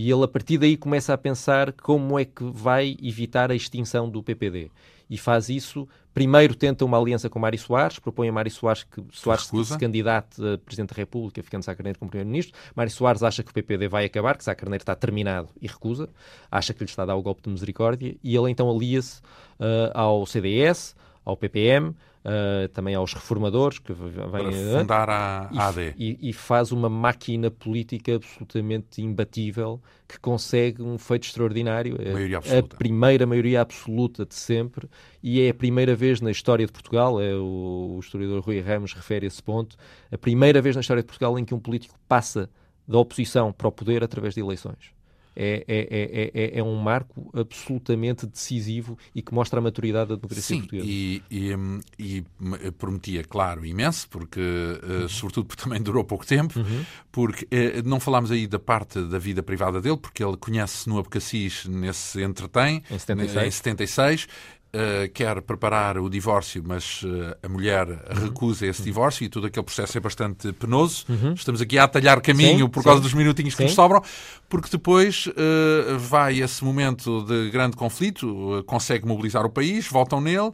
[0.00, 4.08] E ele, a partir daí, começa a pensar como é que vai evitar a extinção
[4.08, 4.70] do PPD.
[5.10, 5.88] E faz isso.
[6.14, 9.76] Primeiro tenta uma aliança com Mário Soares, propõe a Mário Soares que Soares se, se
[9.76, 12.56] candidate a Presidente da República, ficando Sá Carneiro como Primeiro-Ministro.
[12.76, 16.08] Mário Soares acha que o PPD vai acabar, que Sá Carneiro está terminado e recusa.
[16.48, 18.14] Acha que lhe está a dar o golpe de misericórdia.
[18.22, 19.20] E ele então alia-se
[19.58, 20.94] uh, ao CDS,
[21.24, 21.92] ao PPM,
[22.28, 28.16] uh, também aos reformadores que vêm fundar a AD e, e, faz uma máquina política
[28.16, 31.96] absolutamente imbatível que consegue um feito extraordinário.
[32.00, 32.76] É maioria absoluta.
[32.76, 34.88] A primeira maioria absoluta de sempre
[35.22, 38.92] e é a primeira vez na história de Portugal, é o, o historiador Rui Ramos
[38.92, 39.76] refere esse ponto,
[40.12, 42.50] a primeira vez na história de Portugal em que um político passa
[42.86, 44.97] da oposição para o poder através de eleições
[45.40, 50.42] é, é, é, é, um marco absolutamente decisivo e que mostra a maturidade da democracia
[50.42, 50.86] Sim, portuguesa.
[50.88, 51.54] E, e,
[51.96, 55.08] e prometia, claro, imenso, porque, uhum.
[55.08, 56.84] sobretudo, porque também durou pouco tempo, uhum.
[57.12, 57.46] porque
[57.84, 62.20] não falámos aí da parte da vida privada dele, porque ele conhece no Abcacis nesse
[62.20, 64.28] entretém, em 76, em 76
[64.68, 68.24] Uh, quer preparar o divórcio, mas uh, a mulher uhum.
[68.24, 71.06] recusa esse divórcio e todo aquele processo é bastante penoso.
[71.08, 71.32] Uhum.
[71.32, 73.04] Estamos aqui a atalhar caminho sim, por causa sim.
[73.04, 73.64] dos minutinhos que sim.
[73.64, 74.02] nos sobram,
[74.46, 80.52] porque depois uh, vai esse momento de grande conflito, consegue mobilizar o país, votam nele,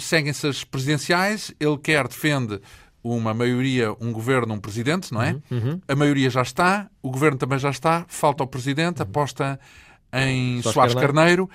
[0.00, 2.60] seguem-se as presidenciais, ele quer, defende
[3.00, 5.36] uma maioria, um governo, um presidente, não é?
[5.50, 5.58] Uhum.
[5.58, 5.80] uhum.
[5.86, 9.04] A maioria já está, o governo também já está, falta o presidente, uhum.
[9.04, 9.60] aposta
[10.12, 11.46] em Soares Carneiro.
[11.46, 11.50] Carneiro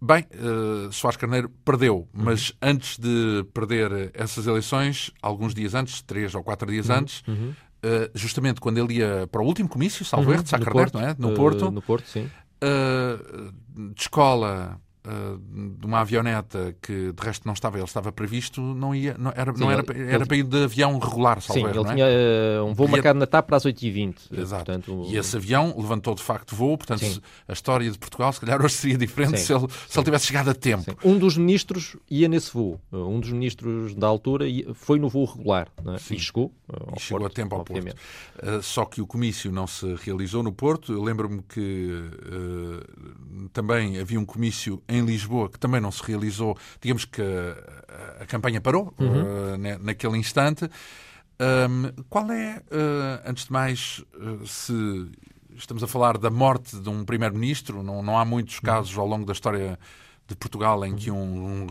[0.00, 2.06] Bem, uh, Soares Carneiro perdeu, uhum.
[2.12, 6.96] mas antes de perder essas eleições, alguns dias antes, três ou quatro dias uhum.
[6.96, 10.34] antes, uh, justamente quando ele ia para o último comício, salvo uhum.
[10.34, 11.16] erro, de Sá Carneiro, Porto, não é?
[11.18, 11.66] No Porto.
[11.66, 12.30] Uh, no Porto, sim.
[12.60, 14.80] de escola
[15.78, 19.52] de uma avioneta que de resto não estava, ele estava previsto, não ia, não era,
[19.52, 21.84] Sim, não era, ele, era para ir de avião regular, Sim, ele é?
[21.84, 24.16] tinha uh, um voo marcado na TAP para as 8h20.
[24.32, 24.64] Exato.
[24.64, 27.20] Portanto, e esse avião levantou de facto voo, portanto Sim.
[27.46, 30.50] a história de Portugal se calhar hoje seria diferente se ele, se ele tivesse chegado
[30.50, 30.96] a tempo.
[31.04, 34.44] Um dos ministros ia nesse voo, um dos ministros da altura
[34.74, 36.14] foi no voo regular é?
[36.14, 36.52] e chegou.
[36.68, 37.96] Uh, e chegou Porto, a tempo ao obviamente.
[38.34, 38.58] Porto.
[38.58, 40.92] Uh, só que o comício não se realizou no Porto.
[40.92, 41.88] Eu lembro-me que
[43.52, 48.26] também havia um comício em Lisboa, que também não se realizou, digamos que a, a
[48.26, 49.54] campanha parou uhum.
[49.54, 50.68] uh, naquele instante.
[51.40, 54.72] Um, qual é, uh, antes de mais, uh, se
[55.56, 58.62] estamos a falar da morte de um primeiro-ministro, não, não há muitos uhum.
[58.62, 59.78] casos ao longo da história
[60.26, 61.66] de Portugal em que um, um,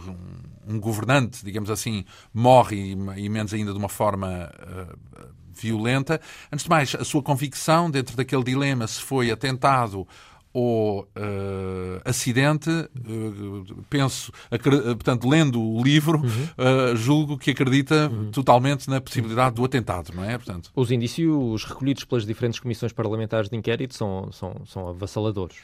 [0.67, 2.91] um governante, digamos assim, morre e,
[3.23, 4.51] e, menos ainda de uma forma
[5.53, 6.19] violenta.
[6.51, 10.07] Antes de mais, a sua convicção dentro daquele dilema se foi atentado
[10.59, 16.47] ou uh, acidente, uh, penso, portanto, lendo o livro, uhum.
[16.57, 18.31] uh, julgo que acredita uhum.
[18.31, 20.35] totalmente na possibilidade do atentado, não é?
[20.35, 20.71] Portanto...
[20.75, 25.57] Os indícios recolhidos pelas diferentes comissões parlamentares de inquérito são, são, são avassaladores.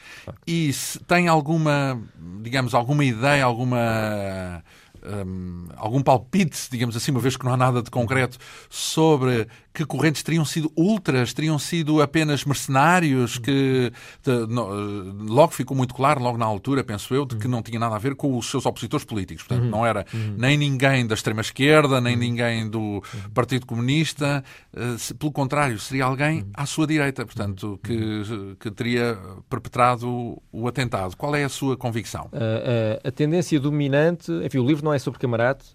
[0.46, 2.00] E se tem alguma,
[2.40, 4.62] digamos, alguma ideia, alguma
[5.04, 8.38] um, algum palpite, digamos assim, uma vez que não há nada de concreto,
[8.68, 13.92] sobre que correntes teriam sido ultras, teriam sido apenas mercenários, que
[14.22, 17.80] de, no, logo ficou muito claro, logo na altura, penso eu, de que não tinha
[17.80, 19.44] nada a ver com os seus opositores políticos.
[19.44, 20.06] Portanto, não era
[20.38, 23.02] nem ninguém da extrema-esquerda, nem ninguém do
[23.34, 24.44] Partido Comunista.
[24.72, 28.22] Uh, pelo contrário, seria alguém à sua direita, portanto, que,
[28.60, 29.18] que teria
[29.50, 31.16] perpetrado o atentado.
[31.16, 32.26] Qual é a sua convicção?
[32.32, 35.66] Uh, uh, a tendência dominante, enfim, o livro não é sobre Camarate,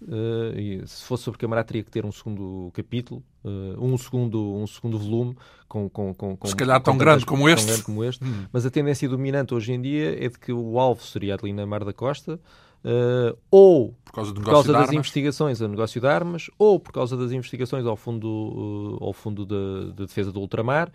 [0.56, 4.66] e se fosse sobre Camarate teria que ter um segundo capítulo, uh, um, segundo, um
[4.66, 5.36] segundo volume,
[5.68, 7.66] com, com, com, se calhar tão, grande, como este.
[7.66, 8.24] grande como este.
[8.24, 8.46] Hum.
[8.52, 11.84] Mas a tendência dominante hoje em dia é de que o alvo seria Adelina Mar
[11.84, 12.40] da Costa,
[12.84, 17.16] uh, ou por causa, por causa das investigações ao negócio de armas, ou por causa
[17.16, 20.90] das investigações ao Fundo, uh, ao fundo de, de, Defesa do Ultramar.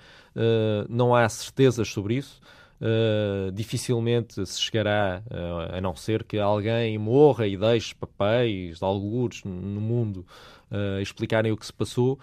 [0.90, 2.42] não há certezas sobre isso.
[2.86, 9.44] Uh, dificilmente se chegará, uh, a não ser que alguém morra e deixe papéis algures
[9.44, 10.24] no mundo
[10.70, 12.20] uh, explicarem o que se passou,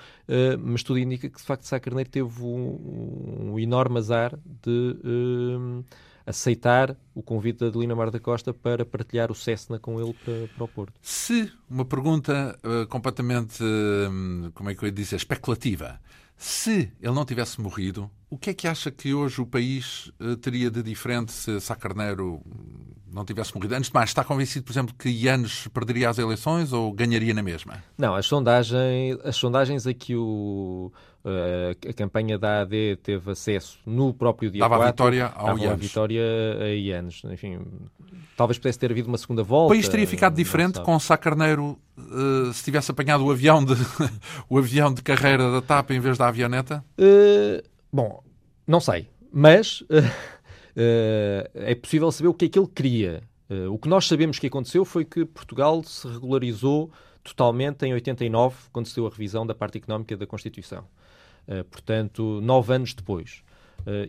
[0.61, 4.97] mas tudo indica que de facto Sá Carneiro teve um, um enorme azar de
[6.25, 10.49] aceitar o convite da Adelina Mar da Costa para partilhar o Cessna com ele para,
[10.55, 10.95] para o Porto.
[11.03, 12.57] Se uma pergunta
[12.89, 13.59] completamente,
[14.55, 15.99] como é que eu ia dizer, especulativa,
[16.43, 20.37] se ele não tivesse morrido, o que é que acha que hoje o país uh,
[20.37, 22.43] teria de diferente se Sá Carneiro
[23.13, 23.77] não tivesse morrido?
[23.77, 27.45] Antes de mais, está convencido, por exemplo, que Ianes perderia as eleições ou ganharia na
[27.45, 27.85] mesma?
[27.97, 30.91] Não, as sondagens, as sondagens a que o,
[31.25, 35.57] uh, a campanha da AD teve acesso no próprio dia Dava 4, a vitória ao
[35.59, 35.71] Ianes.
[35.71, 36.23] a vitória
[36.61, 37.23] a Ianes.
[37.27, 37.61] Enfim,
[38.37, 39.67] talvez pudesse ter havido uma segunda volta.
[39.67, 43.75] O país teria ficado diferente com Sá Carneiro uh, se tivesse apanhado o avião, de,
[44.49, 46.85] o avião de carreira da TAP em vez da avioneta?
[46.99, 47.63] Uh,
[47.93, 48.23] bom,
[48.67, 49.09] não sei.
[49.33, 49.87] Mas uh,
[51.55, 53.23] é possível saber o que é que ele queria.
[53.71, 56.91] o que nós sabemos que aconteceu foi que Portugal se regularizou
[57.23, 60.85] totalmente em 89, quando se deu a revisão da parte económica da Constituição.
[61.71, 63.45] portanto, nove anos depois.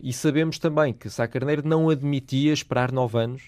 [0.02, 3.42] e sabemos também que Sá Carneiro não admitia esperar nove anos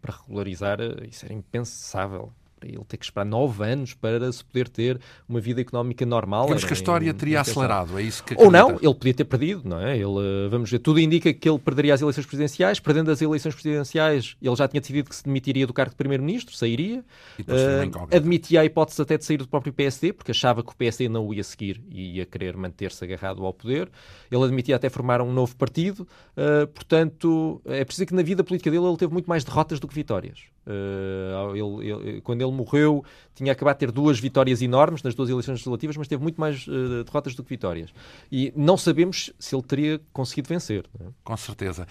[0.00, 4.68] para regularizar, isso era impensável para ele ter que esperar nove anos para se poder
[4.68, 6.42] ter uma vida económica normal.
[6.42, 9.62] Digamos que a história teria acelerado, é isso que Ou não, ele podia ter perdido,
[9.64, 9.96] não é?
[9.96, 14.36] Ele, vamos ver, tudo indica que ele perderia as eleições presidenciais, perdendo as eleições presidenciais,
[14.40, 16.98] ele já tinha decidido que se demitiria do cargo de primeiro-ministro, sairia,
[17.40, 21.08] uh, admitia a hipótese até de sair do próprio PSD, porque achava que o PSD
[21.08, 23.90] não o ia seguir e ia querer manter-se agarrado ao poder.
[24.30, 26.06] Ele admitia até formar um novo partido,
[26.36, 29.88] uh, portanto, é preciso que na vida política dele ele teve muito mais derrotas do
[29.88, 30.40] que vitórias.
[30.66, 35.28] Uh, ele, ele, quando ele morreu, tinha acabado de ter duas vitórias enormes nas duas
[35.30, 37.90] eleições legislativas, mas teve muito mais uh, derrotas do que vitórias.
[38.30, 40.84] E não sabemos se ele teria conseguido vencer.
[41.00, 41.04] É?
[41.24, 41.86] Com certeza.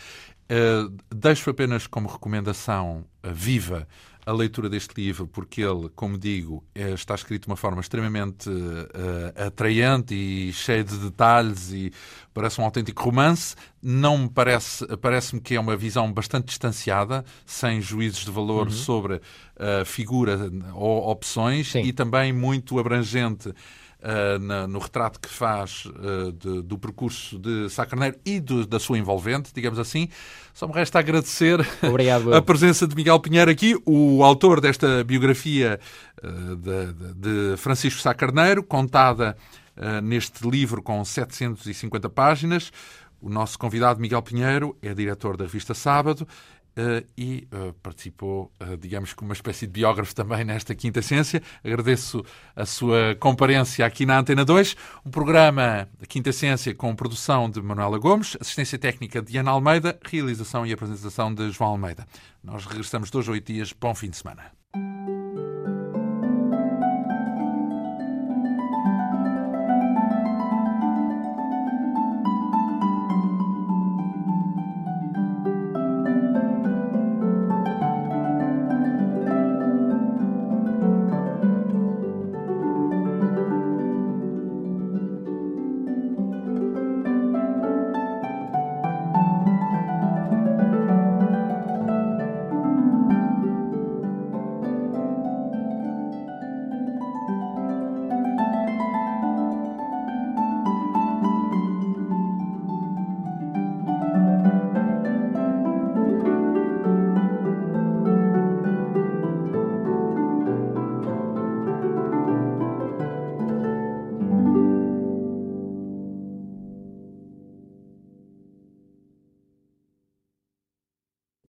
[0.52, 3.88] Uh, deixo apenas como recomendação viva
[4.30, 8.48] a leitura deste livro, porque ele, como digo, é, está escrito de uma forma extremamente
[8.48, 11.92] uh, atraente e cheia de detalhes e
[12.32, 13.56] parece um autêntico romance.
[13.82, 18.72] Não me parece, parece-me que é uma visão bastante distanciada, sem juízos de valor uhum.
[18.72, 19.20] sobre
[19.58, 20.38] a figura
[20.76, 21.82] ou opções Sim.
[21.82, 23.52] e também muito abrangente
[24.00, 28.66] uh, na, no retrato que faz uh, de, do percurso de Sá Carneiro e do,
[28.66, 30.10] da sua envolvente, digamos assim.
[30.54, 35.80] Só me resta agradecer Obrigado, a presença de Miguel Pinheiro aqui, o autor desta biografia
[36.24, 36.94] uh, de,
[37.54, 39.36] de, Francisco Sá Carneiro, contada
[40.04, 42.70] neste livro com 750 páginas.
[43.22, 46.28] O nosso convidado, Miguel Pinheiro, é diretor da revista Sábado
[47.18, 51.42] e uh, participou, uh, digamos, como uma espécie de biógrafo também nesta Quinta Ciência.
[51.64, 52.24] Agradeço
[52.56, 54.76] a sua comparência aqui na Antena 2,
[55.06, 60.00] um programa da Quinta Ciência com produção de Manuela Gomes, assistência técnica de Ana Almeida,
[60.04, 62.06] realização e apresentação de João Almeida.
[62.44, 63.74] Nós regressamos dois ou oito dias.
[63.74, 64.60] Bom fim de semana.